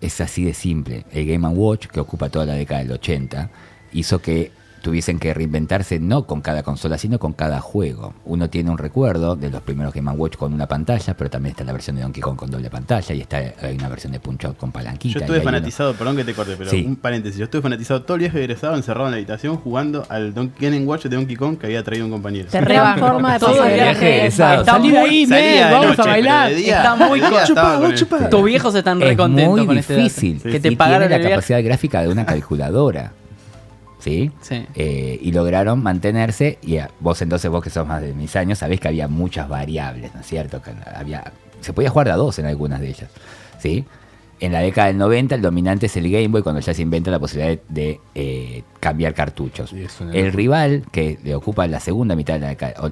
[0.00, 1.04] Es así de simple.
[1.12, 3.50] El Game Watch, que ocupa toda la década del 80,
[3.92, 8.14] hizo que tuviesen que reinventarse no con cada consola, sino con cada juego.
[8.24, 11.64] Uno tiene un recuerdo de los primeros Game Watch con una pantalla, pero también está
[11.64, 14.44] la versión de Donkey Kong con doble pantalla y está hay una versión de Punch
[14.46, 15.14] Out con palanquita.
[15.14, 16.84] Yo estuve uno- fanatizado, perdón que te corte, pero Sí.
[16.86, 17.38] un paréntesis.
[17.38, 20.78] Yo estuve fanatizado todo el viaje egresado encerrado en la habitación jugando al Don Game
[20.84, 22.48] Watch de Donkey Kong que había traído un compañero.
[22.50, 23.06] Te rebanco.
[23.06, 24.60] forma de Todo el viaje egresado.
[24.60, 26.48] Está Salí muy- ahí, de vamos noche, a bailar.
[26.50, 28.28] de día- Está muy de este.
[28.30, 30.40] Tus viejos están es re contentos muy con este difícil.
[30.42, 31.30] Que te tiene el la viaje.
[31.34, 33.12] capacidad gráfica de una calculadora.
[34.00, 34.32] ¿Sí?
[34.40, 34.66] Sí.
[34.74, 36.58] Eh, y lograron mantenerse.
[36.62, 39.48] Y ah, vos entonces, vos que sos más de mis años, sabés que había muchas
[39.48, 40.62] variables, ¿no es cierto?
[40.62, 43.10] Que había, se podía jugar de a dos en algunas de ellas.
[43.58, 43.84] ¿Sí?
[44.40, 47.10] En la década del 90 el dominante es el Game Boy cuando ya se inventa
[47.10, 49.74] la posibilidad de, de, eh, cambiar cartuchos.
[50.12, 52.90] El rival que le ocupa la segunda mitad de la década, o,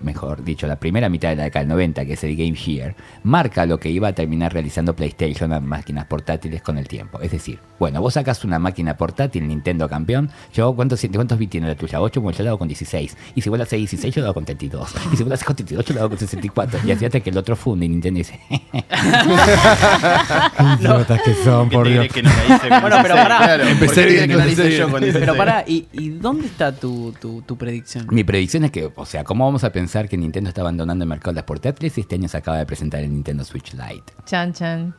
[0.00, 2.96] mejor dicho, la primera mitad de la década del 90, que es el Game Gear,
[3.22, 7.20] marca lo que iba a terminar realizando PlayStation a máquinas portátiles con el tiempo.
[7.20, 11.68] Es decir, bueno, vos sacas una máquina portátil, Nintendo campeón, yo ¿cuántos, cuántos bits tiene
[11.68, 12.00] la tuya?
[12.00, 13.16] 8, bueno, yo la hago con 16.
[13.34, 14.94] Y si vos la haces 16, yo la hago con 32.
[15.12, 16.80] Y si vos la haces con 32, yo la hago con 64.
[16.86, 18.40] Y así hasta que el otro funde y Nintendo dice...
[20.80, 22.06] Idiotas que son, ¿Qué por Dios.
[22.08, 23.22] crees que no la hice con Bueno, pero 16?
[23.22, 23.38] pará.
[23.38, 25.36] Claro, ¿por Empecé bien, que no la yo con Pero 16?
[25.36, 28.06] pará, ¿y, y dónde está tu, tu, tu predicción?
[28.10, 31.08] Mi predicción es que, o sea, ¿cómo vamos a pensar que Nintendo está abandonando el
[31.08, 34.12] mercado de las portátiles si este año se acaba de presentar el Nintendo Switch Lite?
[34.26, 34.94] Chan, chan.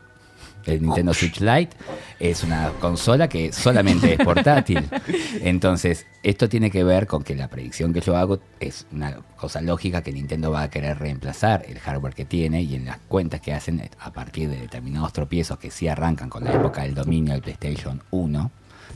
[0.66, 1.76] El Nintendo Switch Lite
[2.20, 4.88] es una consola que solamente es portátil.
[5.42, 9.62] Entonces, esto tiene que ver con que la predicción que yo hago es una cosa
[9.62, 13.42] lógica que Nintendo va a querer reemplazar el hardware que tiene y en las cuentas
[13.42, 17.34] que hacen a partir de determinados tropiezos que sí arrancan con la época del dominio
[17.34, 18.52] del PlayStation 1.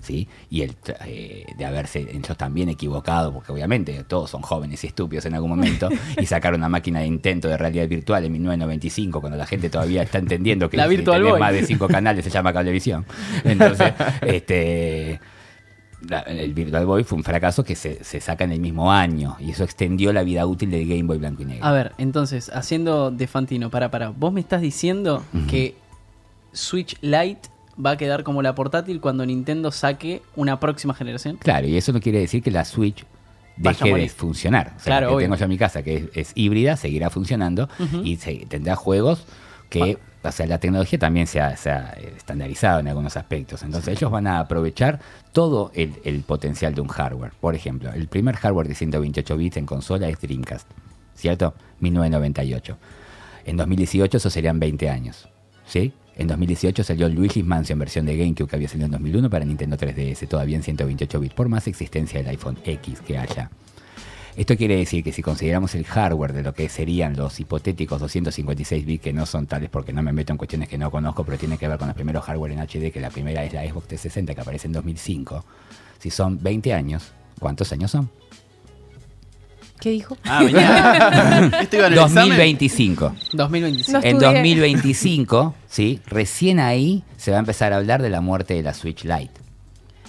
[0.06, 0.28] ¿Sí?
[0.51, 0.76] Y el
[1.06, 5.49] eh, de haberse ellos también equivocado, porque obviamente todos son jóvenes y estúpidos en algún
[5.49, 5.89] momento,
[6.22, 10.03] y sacaron una máquina de intento de realidad virtual en 1995, cuando la gente todavía
[10.03, 13.03] está entendiendo que La Virtual más de cinco canales se llama cablevisión.
[13.43, 15.20] Entonces, este
[16.08, 19.38] la- el Virtual Boy fue un fracaso que se, se saca en el mismo año
[19.39, 21.66] y eso extendió la vida útil del Game Boy blanco y negro.
[21.66, 24.10] A ver, entonces, haciendo de Fantino, para, para.
[24.10, 25.74] Vos me estás diciendo que
[26.53, 27.49] Switch Lite
[27.84, 31.38] va a quedar como la portátil cuando Nintendo saque una próxima generación.
[31.38, 33.05] Claro, y eso no quiere decir que la Switch
[33.57, 34.67] deje de funcionar.
[34.76, 37.09] O sea, Claro, la que tengo yo en mi casa, que es, es híbrida, seguirá
[37.09, 37.69] funcionando
[38.03, 39.26] y se- tendrá juegos
[39.69, 43.63] que, o sea, la tecnología también se ha, se ha, eh, estandarizado en algunos aspectos.
[43.63, 44.99] Entonces ellos van a aprovechar
[45.32, 47.32] todo el, el potencial de un hardware.
[47.39, 50.67] Por ejemplo, el primer hardware de 128 bits en consola es Dreamcast,
[51.15, 51.53] ¿cierto?
[51.80, 52.78] 1998.
[53.45, 55.28] En 2018 eso serían 20 años,
[55.65, 55.93] ¿sí?
[56.18, 59.78] En 2018 salió Luigi's Mansion versión de GameCube que había salido en 2001 para Nintendo
[59.78, 63.49] 3DS, todavía en 128 bits, por más existencia del iPhone X que haya.
[64.38, 68.86] Esto quiere decir que si consideramos el hardware de lo que serían los hipotéticos 256
[68.86, 71.38] bits, que no son tales porque no me meto en cuestiones que no conozco, pero
[71.38, 73.88] tiene que ver con los primeros hardware en HD, que la primera es la Xbox
[73.88, 75.43] 360 que aparece en 2005,
[75.99, 78.09] si son 20 años, ¿cuántos años son?
[79.80, 80.17] ¿Qué dijo?
[80.23, 81.51] Ah, venía.
[81.61, 82.30] Esto iba en el examen.
[82.30, 83.15] 2025.
[83.34, 83.91] 2025.
[83.91, 84.34] No En estudié.
[84.34, 86.01] 2025, ¿sí?
[86.07, 89.32] Recién ahí se va a empezar a hablar de la muerte de la Switch Lite.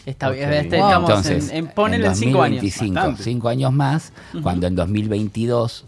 [0.06, 0.86] Está bien, este, Wow.
[0.86, 2.62] estamos Entonces, en, en ponele en 5 años.
[2.62, 3.22] 2025, Bastante.
[3.24, 4.12] 5 años más,
[4.42, 5.84] cuando en 2022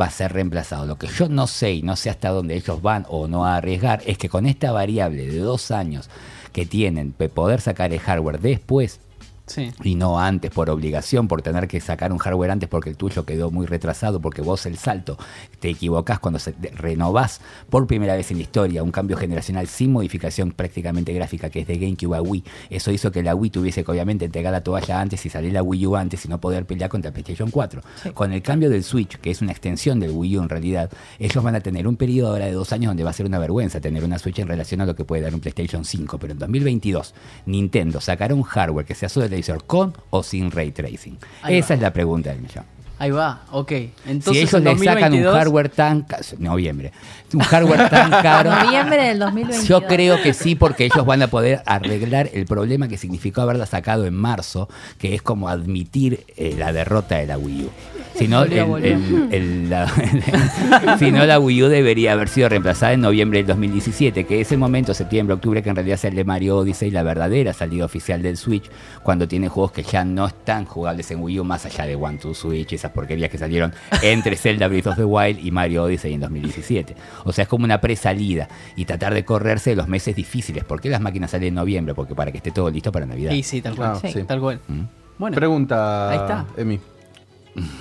[0.00, 0.86] va a ser reemplazado.
[0.86, 3.56] Lo que yo no sé y no sé hasta dónde ellos van o no a
[3.56, 6.08] arriesgar es que con esta variable de dos años
[6.52, 9.00] que tienen de poder sacar el hardware después
[9.46, 9.70] Sí.
[9.84, 13.24] y no antes por obligación, por tener que sacar un hardware antes porque el tuyo
[13.24, 15.16] quedó muy retrasado, porque vos el salto
[15.60, 17.40] te equivocás cuando se, de- renovás
[17.70, 21.66] por primera vez en la historia un cambio generacional sin modificación prácticamente gráfica que es
[21.66, 22.44] de GameCube a Wii.
[22.70, 25.62] Eso hizo que la Wii tuviese que obviamente entregar la toalla antes y salir la
[25.62, 27.82] Wii U antes y no poder pelear contra PlayStation 4.
[28.14, 31.44] Con el cambio del Switch, que es una extensión del Wii U en realidad, ellos
[31.44, 33.80] van a tener un periodo ahora de dos años donde va a ser una vergüenza
[33.80, 36.18] tener una Switch en relación a lo que puede dar un PlayStation 5.
[36.18, 37.14] Pero en 2022,
[37.46, 39.28] Nintendo sacará un hardware que sea solo
[39.66, 41.18] con o sin ray tracing.
[41.42, 41.74] Ahí Esa va.
[41.76, 42.64] es la pregunta del millón.
[42.98, 43.72] Ahí va, ok.
[44.06, 46.92] Entonces, si ellos en le sacan un 2022, hardware tan ca- noviembre,
[47.34, 49.68] un hardware tan caro, Noviembre del 2022.
[49.68, 53.66] yo creo que sí, porque ellos van a poder arreglar el problema que significó haberla
[53.66, 57.70] sacado en marzo, que es como admitir eh, la derrota de la Wii U.
[58.18, 58.78] Si no, el- volvió.
[58.78, 59.92] el- el- la,
[60.98, 64.50] si no, la Wii U debería haber sido reemplazada en noviembre del 2017, que es
[64.52, 67.84] el momento, septiembre, octubre, que en realidad es el de Mario Odyssey, la verdadera salida
[67.84, 68.70] oficial del Switch,
[69.02, 72.16] cuando tiene juegos que ya no están jugables en Wii U, más allá de One
[72.16, 73.72] to Switch, esas porquerías que salieron
[74.02, 76.96] entre Zelda Breath of the Wild y Mario Odyssey en 2017.
[77.24, 80.64] O sea, es como una presalida y tratar de correrse de los meses difíciles.
[80.64, 81.94] ¿Por qué las máquinas salen en noviembre?
[81.94, 83.32] Porque para que esté todo listo para Navidad.
[83.32, 83.92] Sí, sí, tal cual.
[83.94, 84.22] Ah, sí.
[84.24, 84.60] Tal cual.
[84.68, 84.82] ¿Mm?
[85.18, 86.46] Bueno, Pregunta, Ahí está.
[86.56, 86.78] Emi.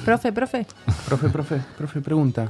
[0.06, 0.66] Profe, profe.
[1.06, 2.50] Profe, profe, profe, pregunta.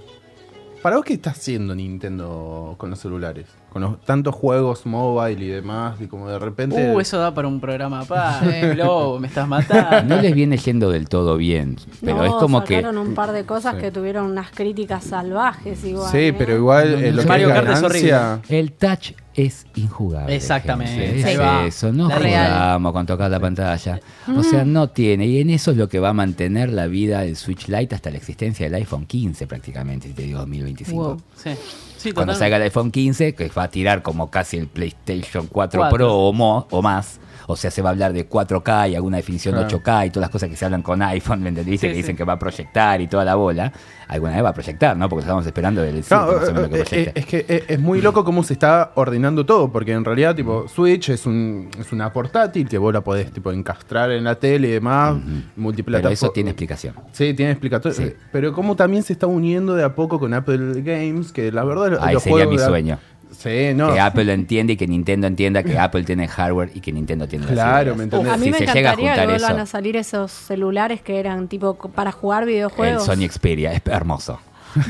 [0.86, 3.47] ¿Para vos qué está haciendo Nintendo con los celulares?
[3.73, 6.93] Con los tantos juegos mobile y demás, y como de repente.
[6.93, 8.39] uh, eso da para un programa apá.
[8.43, 8.75] Sí.
[8.75, 10.15] Lobo, me estás matando.
[10.15, 12.75] No les viene yendo del todo bien, pero No, es como que...
[12.75, 13.81] sacaron un par de cosas Sí.
[13.81, 16.11] que tuvieron unas críticas salvajes igual.
[16.11, 16.36] Sí, ¿eh?
[16.38, 18.41] pero igual eh, lo que Mario es Kart es ganancia.
[18.47, 20.36] El touch es injugable.
[20.36, 21.65] Exactamente, Es va.
[21.65, 23.99] eso, no La jugamos con tocar la pantalla.
[24.36, 25.25] O sea, no tiene.
[25.27, 28.11] Y en eso es lo que va a mantener la vida del Switch Lite hasta
[28.11, 30.95] la existencia del iPhone 15 prácticamente, si te digo 2025.
[31.03, 31.21] Wow.
[31.36, 31.51] Sí.
[31.97, 35.79] Sí, Cuando salga el iPhone 15, que va a tirar como casi el PlayStation 4
[35.79, 35.95] Cuatro.
[35.97, 37.19] Pro o, mo- o más.
[37.47, 39.67] O sea, se va a hablar de 4K y alguna definición Claro.
[39.67, 41.87] de 8K y todas las cosas que se hablan con iPhone, ¿me entendiste?
[41.87, 42.17] Sí, que dicen sí.
[42.17, 43.71] que va a proyectar y toda la bola.
[44.07, 45.09] Alguna vez va a proyectar, ¿no?
[45.09, 47.19] Porque estamos esperando del 5 Claro, más o menos que eh, eh, proyecte.
[47.19, 50.67] es que eh, es muy loco cómo se está ordenando todo, porque en realidad, tipo,
[50.67, 54.67] Switch es, un, es una portátil que vos la podés, tipo, encastrar en la tele
[54.67, 55.15] y demás,
[55.55, 56.09] multiplataforma.
[56.09, 56.93] Pero eso tiene explicación.
[57.11, 57.95] Sí, tiene explicatorio.
[57.97, 58.13] Sí.
[58.31, 61.97] Pero cómo también se está uniendo de a poco con Apple Games, que la verdad
[62.01, 62.99] Ahí los sería juegos mi sueño.
[63.32, 63.93] Sí, no.
[63.93, 67.28] Que Apple lo entiende y que Nintendo entienda que Apple tiene hardware y que Nintendo
[67.28, 67.95] tiene Claro.
[67.95, 68.32] ¿me entendés?
[68.32, 71.01] A mí si me se llega a encantaría que vuelvan eso, a salir esos celulares
[71.01, 73.05] que eran tipo para jugar el videojuegos.
[73.05, 74.39] Sony Xperia es hermoso.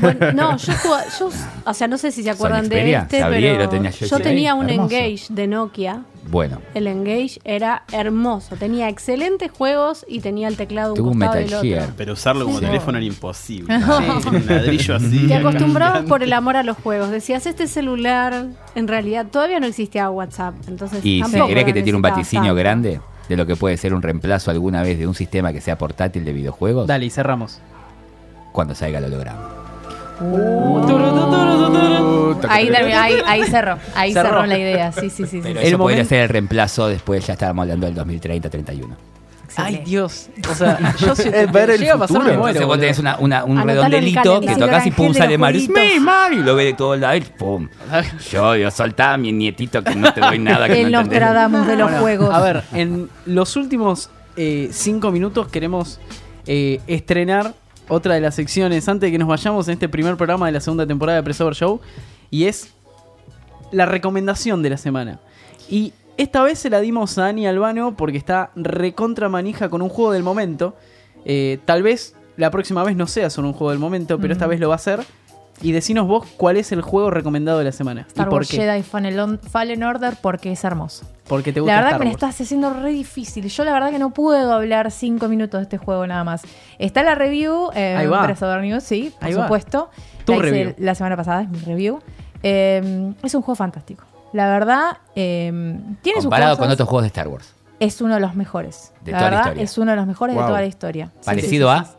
[0.00, 1.30] Bueno, no, yo, jugaba- yo,
[1.64, 4.16] o sea, no sé si se acuerdan de este, sabía, pero lo tenía yo, yo
[4.16, 4.22] sí.
[4.22, 4.94] tenía un Hermoso.
[4.94, 6.02] Engage de Nokia.
[6.28, 11.20] Bueno, El Engage era hermoso, tenía excelentes juegos y tenía el teclado tuvo un un
[11.20, 11.68] costado Metal del otro.
[11.86, 11.94] Gear.
[11.96, 12.64] Pero usarlo como Sí.
[12.64, 13.78] teléfono era imposible.
[14.22, 15.26] Tiene un ladrillo así.
[15.28, 17.10] Te acostumbrabas por el amor a los juegos.
[17.12, 20.54] Decías, este celular, en realidad todavía no existía WhatsApp.
[20.66, 22.56] Entonces, Y si querés que te tire un vaticinio tanto.
[22.56, 25.78] grande de lo que puede ser un reemplazo alguna vez de un sistema que sea
[25.78, 27.60] portátil de videojuegos, Dale, y cerramos.
[28.50, 29.38] cuando salga el holograma.
[32.48, 33.78] Ahí, ahí, ahí cerró.
[33.94, 34.28] Ahí Cerró.
[34.30, 34.46] cerró.
[34.46, 34.92] la idea.
[34.92, 35.26] Sí, sí, sí.
[35.26, 35.40] sí.
[35.42, 38.88] Pero El eso podría ser el reemplazo después, ya estábamos hablando del 2030-31.
[39.58, 40.28] Ay, Dios.
[40.50, 42.32] O sea, yo si Es ver el llega a pasar futuro.
[42.32, 42.48] me muero.
[42.60, 45.38] Entonces vos tenés una, una- un Anotalo el redondelito que tocas y pum, sale de
[45.38, 45.60] Mario.
[46.32, 47.68] Y lo ve de todo lado y pum.
[48.30, 51.00] Yo, yo soltá a mi nietito que no te doy nada que El no.
[51.00, 52.34] Nostradamus de los Bueno, juegos.
[52.34, 56.00] A ver, en los últimos eh, cinco minutos queremos
[56.46, 57.54] eh, estrenar
[57.88, 60.60] otra de las secciones antes de que nos vayamos en este primer programa de la
[60.60, 61.80] segunda temporada de Pressover Show.
[62.30, 62.72] Y es
[63.70, 65.20] la recomendación de la semana.
[65.68, 69.88] Y esta vez se la dimos a Ani Albano porque está recontra manija con un
[69.88, 70.74] juego del momento.
[71.24, 74.46] Eh, tal vez la próxima vez no sea solo un juego del momento, pero esta
[74.46, 75.00] vez lo va a ser.
[75.62, 78.02] Y decinos vos cuál es el juego recomendado de la semana.
[78.08, 78.58] Star y por Wars qué.
[78.58, 81.06] Jedi Fallen Fallen Order porque es hermoso.
[81.26, 82.22] Porque te gusta La verdad Star que me Wars.
[82.22, 83.48] estás haciendo re difícil.
[83.48, 86.42] Yo la verdad que no puedo hablar cinco minutos de este juego nada más.
[86.78, 88.22] Está la review eh, Ahí va.
[88.24, 89.44] Presador News, sí, por Ahí va.
[89.44, 89.90] supuesto.
[90.26, 90.74] Tu la hice review.
[90.78, 92.00] la semana pasada, es mi review.
[92.42, 94.04] Eh, es un juego fantástico.
[94.32, 95.50] La verdad, eh,
[96.02, 96.64] tiene sus Comparado cosas.
[96.66, 97.54] con otros juegos de Star Wars.
[97.80, 98.92] Es uno de los mejores.
[99.04, 99.64] De la toda la verdad, historia.
[99.64, 100.44] es uno de los mejores Wow.
[100.44, 101.06] de toda la historia.
[101.20, 101.95] Sí, Parecido sí, sí, a.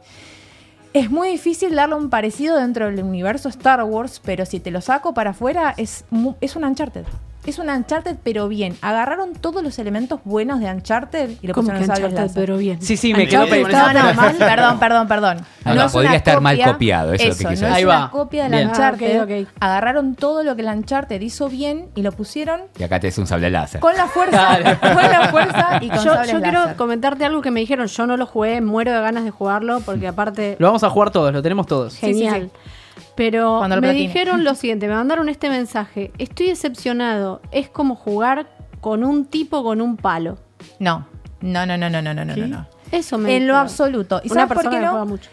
[0.93, 4.81] Es muy difícil darle un parecido dentro del universo Star Wars, pero si te lo
[4.81, 6.05] saco para afuera, es,
[6.41, 7.05] es un Uncharted.
[7.47, 8.75] Es un Uncharted, pero bien.
[8.81, 12.81] Agarraron todos los elementos buenos de Uncharted y lo pusieron en Uncharted, pero bien.
[12.81, 15.37] Sí, sí, me Uncharted quedo con No, no, mal, perdón, perdón, perdón.
[15.67, 17.67] No, no, es podría una estar mal copia- copiado, eso es lo que eso, no
[17.67, 17.67] decir.
[17.67, 18.67] es Ahí una copia del Bien.
[18.69, 19.19] Uncharted.
[19.19, 19.47] Ah, ok.
[19.59, 23.17] Agarraron todo lo que el Uncharted hizo bien y lo pusieron Y acá te es
[23.17, 23.81] un sable láser.
[23.81, 26.75] con la fuerza, con la fuerza y con Yo, yo quiero láser.
[26.77, 27.87] comentarte algo que me dijeron.
[27.87, 31.11] Yo no lo jugué, muero de ganas de jugarlo porque aparte Lo vamos a jugar
[31.11, 31.93] todos, lo tenemos todos.
[31.93, 32.13] sí, sí.
[32.13, 32.51] genial.
[33.17, 34.07] Pero Cuando lo me platine.
[34.07, 36.11] dijeron lo siguiente, me mandaron este mensaje.
[36.17, 37.41] Estoy decepcionado.
[37.51, 38.47] Es como jugar
[38.79, 40.37] con un tipo con un palo.
[40.79, 41.05] No,
[41.41, 42.67] no, no, no, no, no, no, no, no.
[42.91, 44.21] Eso me En lo absoluto.
[44.23, 44.91] ¿Y Una sabes por persona qué que no?
[44.91, 45.29] juega mucho.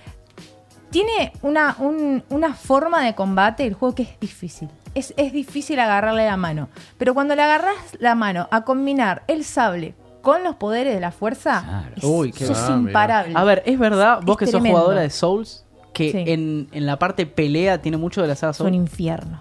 [0.90, 4.68] Tiene una, un- una forma de combate el juego que es difícil.
[4.94, 6.68] Es, es difícil agarrarle la mano.
[6.98, 11.10] Pero cuando le agarras la mano a combinar el sable con los poderes de la
[11.10, 11.94] fuerza, Claro.
[11.96, 12.88] es- Uy, qué sos va, mira.
[12.90, 13.32] imparable.
[13.36, 14.78] A ver, es verdad, vos Es que sos tremendo.
[14.78, 15.63] jugadora de Souls,
[15.94, 16.24] que Sí.
[16.26, 19.40] en, en la parte pelea tiene mucho de la saga es un infierno.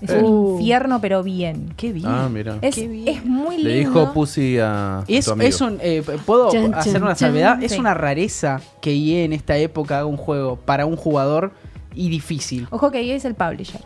[0.00, 0.18] Es Eh.
[0.22, 1.72] un infierno, pero bien.
[1.76, 2.06] Qué bien.
[2.08, 2.58] Ah, mira.
[2.60, 3.08] Es, Qué bien.
[3.08, 3.70] es muy lindo.
[3.70, 5.48] Le dijo Pussy a Es, tu amigo.
[5.48, 7.28] es un, eh, ¿Puedo Chan, hacer chan, una chan.
[7.30, 7.62] salvedad?
[7.62, 7.78] Es Sí.
[7.80, 11.52] una rareza que EA en esta época haga un juego para un jugador
[11.94, 12.66] y difícil.
[12.70, 13.80] Ojo que ahí es el publisher.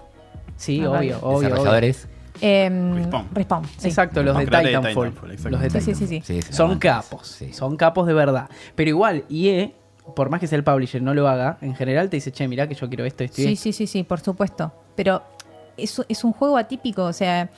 [0.57, 1.15] Sí, Ah, obvio, vale.
[1.15, 1.49] obvio, obvio.
[1.51, 2.09] Desarrolladores.
[2.41, 3.27] Em, Respawn.
[3.35, 3.65] Respawn.
[3.79, 3.89] sí.
[3.89, 5.11] Exacto, los de Titanfall.
[5.11, 5.81] Titanfall, los de exacto.
[5.87, 6.23] Sí, sí, sí, sí.
[6.25, 7.53] Sí, sí, Son capos, Sí.
[7.53, 8.49] son capos de verdad.
[8.75, 9.71] Pero igual, EA,
[10.15, 12.67] por más que sea el publisher, no lo haga, en general te dice, che, mirá
[12.69, 13.63] que yo quiero esto, esto y Sí, esto".
[13.65, 14.73] sí, sí, sí, por supuesto.
[14.97, 15.23] Pero
[15.77, 17.49] es, es un juego atípico, o sea,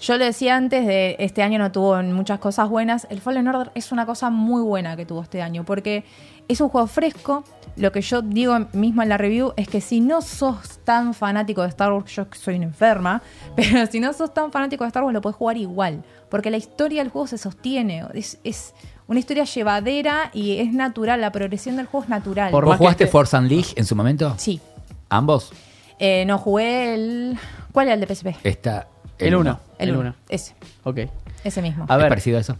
[0.00, 3.06] yo lo decía antes de este año no tuvo muchas cosas buenas.
[3.10, 6.04] El Fallen Order es una cosa muy buena que tuvo este año, porque
[6.46, 7.42] es un juego fresco.
[7.74, 11.62] Lo que yo digo mismo en la review es que si no sos tan fanático
[11.62, 13.22] de Star Wars, yo soy una enferma,
[13.56, 16.58] pero si no sos tan fanático de Star Wars lo puedes jugar igual, porque la
[16.58, 18.74] historia del juego se sostiene, es, es
[19.08, 22.50] una historia llevadera y es natural, la progresión del juego es natural.
[22.52, 24.34] Por ¿Vos jugaste esté- Force Unleashed en su momento?
[24.38, 24.60] Sí,
[25.08, 25.50] ¿Ambos?
[25.98, 27.38] Eh, no jugué el...
[27.72, 28.36] ¿Cuál era el de PSP?
[28.44, 28.86] Está
[29.18, 29.58] El uno.
[29.78, 29.90] 1.
[29.90, 30.14] El 1.
[30.28, 30.54] Ese,
[30.84, 30.98] Ok.
[31.42, 31.86] ese mismo.
[31.88, 32.56] A ¿Es ver, parecido a eso?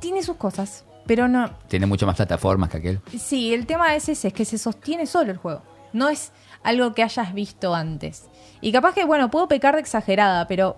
[0.00, 1.50] Tiene sus cosas, pero no...
[1.68, 3.00] Tiene mucho más plataformas que aquel.
[3.18, 5.62] Sí, el tema es ese, es que se sostiene solo el juego.
[5.92, 8.24] No es algo que hayas visto antes.
[8.60, 10.76] Y capaz que, bueno, puedo pecar de exagerada, pero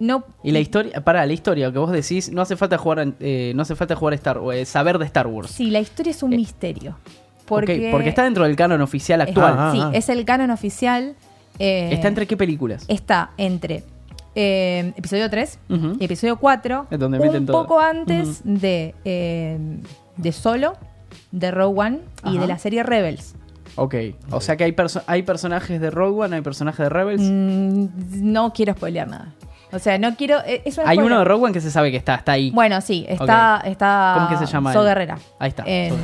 [0.00, 0.24] no...
[0.42, 3.52] y la historia, para la historia, lo que vos decís, no hace falta jugar, eh,
[3.54, 5.50] no hace falta jugar Star Wars, saber de Star Wars.
[5.50, 6.96] Sí, la historia es un Eh, misterio.
[7.46, 9.54] Porque, porque está dentro del canon oficial es- actual.
[9.58, 9.90] Ah, sí, ah.
[9.92, 11.14] es el canon oficial.
[11.58, 12.84] eh, ¿Está entre qué películas?
[12.88, 13.84] Está entre
[14.34, 15.92] eh, episodio 3 Ujú.
[16.00, 16.86] y episodio 4.
[16.90, 17.62] Es donde meten un todo.
[17.62, 19.58] poco antes de, eh,
[20.16, 20.72] de Solo,
[21.30, 22.40] de Rogue One y Ajá.
[22.40, 23.34] de la serie Rebels.
[23.76, 23.94] Ok,
[24.30, 27.22] o sea que hay, perso- hay personajes de Rogue One, hay personajes de Rebels.
[27.22, 27.86] Mm,
[28.32, 29.34] no quiero spoilear nada.
[29.74, 30.38] O sea, no quiero.
[30.46, 32.50] eh, Es un hay uno de Rogue One que se sabe que está, está ahí.
[32.50, 33.62] Bueno, sí, está.
[33.64, 34.86] está ¿Cómo que se llama So él?
[34.88, 35.18] Guerrera.
[35.38, 35.96] Ahí está, En, So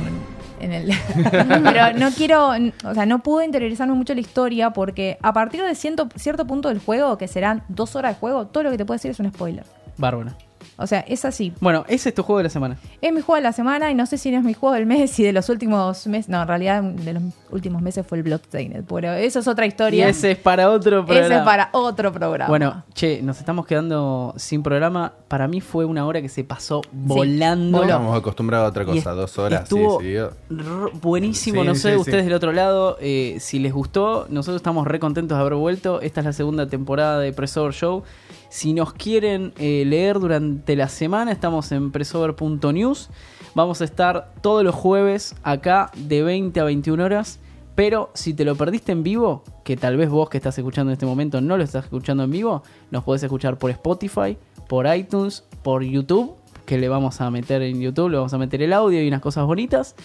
[0.59, 0.91] en el.
[1.63, 2.49] Pero no quiero.
[2.85, 6.69] O sea, no pude interiorizarme mucho la historia porque a partir de ciento- cierto punto
[6.69, 9.19] del juego, que serán dos horas de juego, todo lo que te puedo decir es
[9.19, 9.63] un spoiler.
[9.97, 10.31] Bárbaro.
[10.77, 11.53] O sea, es así.
[11.59, 12.77] Bueno, ese es tu juego de la semana.
[13.01, 14.85] Es mi juego de la semana y no sé si no es mi juego del
[14.85, 16.29] mes y de los últimos meses.
[16.29, 19.69] No, en realidad de los últimos meses fue el Bloodstained, pero eso es otra Y
[19.69, 20.07] historia.
[20.07, 21.25] ese es para otro programa.
[21.27, 22.47] Ese es para otro programa.
[22.49, 25.13] Bueno, che, nos estamos quedando sin programa.
[25.27, 27.81] Para mí fue una hora que se pasó volando.
[27.81, 30.33] Estamos acostumbrados a otra cosa, dos horas, sí, estuvo seguido.
[30.49, 32.25] r- buenísimo, Sí, no sé, sí, ustedes sí.
[32.25, 36.01] del otro lado, eh, si les gustó, nosotros estamos re contentos de haber vuelto.
[36.01, 38.03] Esta es la segunda temporada de Pressover Show.
[38.51, 43.09] Si nos quieren eh, leer durante la semana, estamos en pressover.news.
[43.55, 47.39] Vamos a estar todos los jueves acá de 20 a 21 horas.
[47.75, 50.95] Pero si te lo perdiste en vivo, que tal vez vos que estás escuchando en
[50.95, 54.37] este momento no lo estás escuchando en vivo, nos podés escuchar por Spotify,
[54.67, 56.35] por iTunes, por YouTube,
[56.65, 59.21] que le vamos a meter en YouTube, le vamos a meter el audio y unas
[59.21, 59.95] cosas bonitas.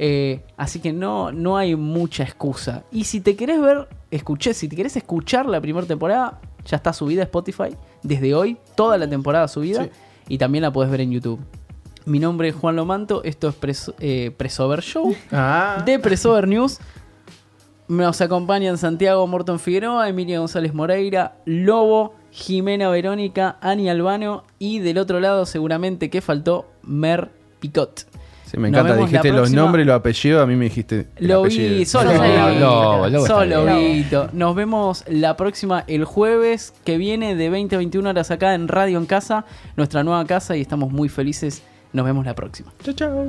[0.00, 2.82] Eh, así que no, no hay mucha excusa.
[2.90, 6.92] Y si te querés ver, escuché, si te querés escuchar la primera temporada, ya está
[6.92, 7.76] subida a Spotify.
[8.02, 9.84] Desde hoy, toda la temporada subida.
[9.84, 9.90] Sí.
[10.28, 11.40] Y también la podés ver en YouTube.
[12.06, 16.78] Mi nombre es Juan Lomanto, esto es Pres- eh, Presover Show Ah, de Presover News.
[17.88, 24.98] Nos acompañan Santiago Morton Figueroa, Emilia González Moreira, Lobo, Jimena Verónica, Ani Albano y del
[24.98, 28.06] otro lado seguramente que faltó Mer Picot.
[28.54, 29.62] Sí, me encanta, dijiste los próxima.
[29.62, 33.66] nombres y los apellidos, a mí me dijiste Lo vi, solo Lobo está Solo.
[33.76, 34.28] Vito.
[34.32, 38.68] Nos vemos la próxima, el jueves que viene de 20 a 21 horas acá en
[38.68, 39.44] Radio en Casa,
[39.76, 41.62] nuestra nueva casa y estamos muy felices.
[41.92, 42.72] Nos vemos la próxima.
[42.94, 43.26] Chao.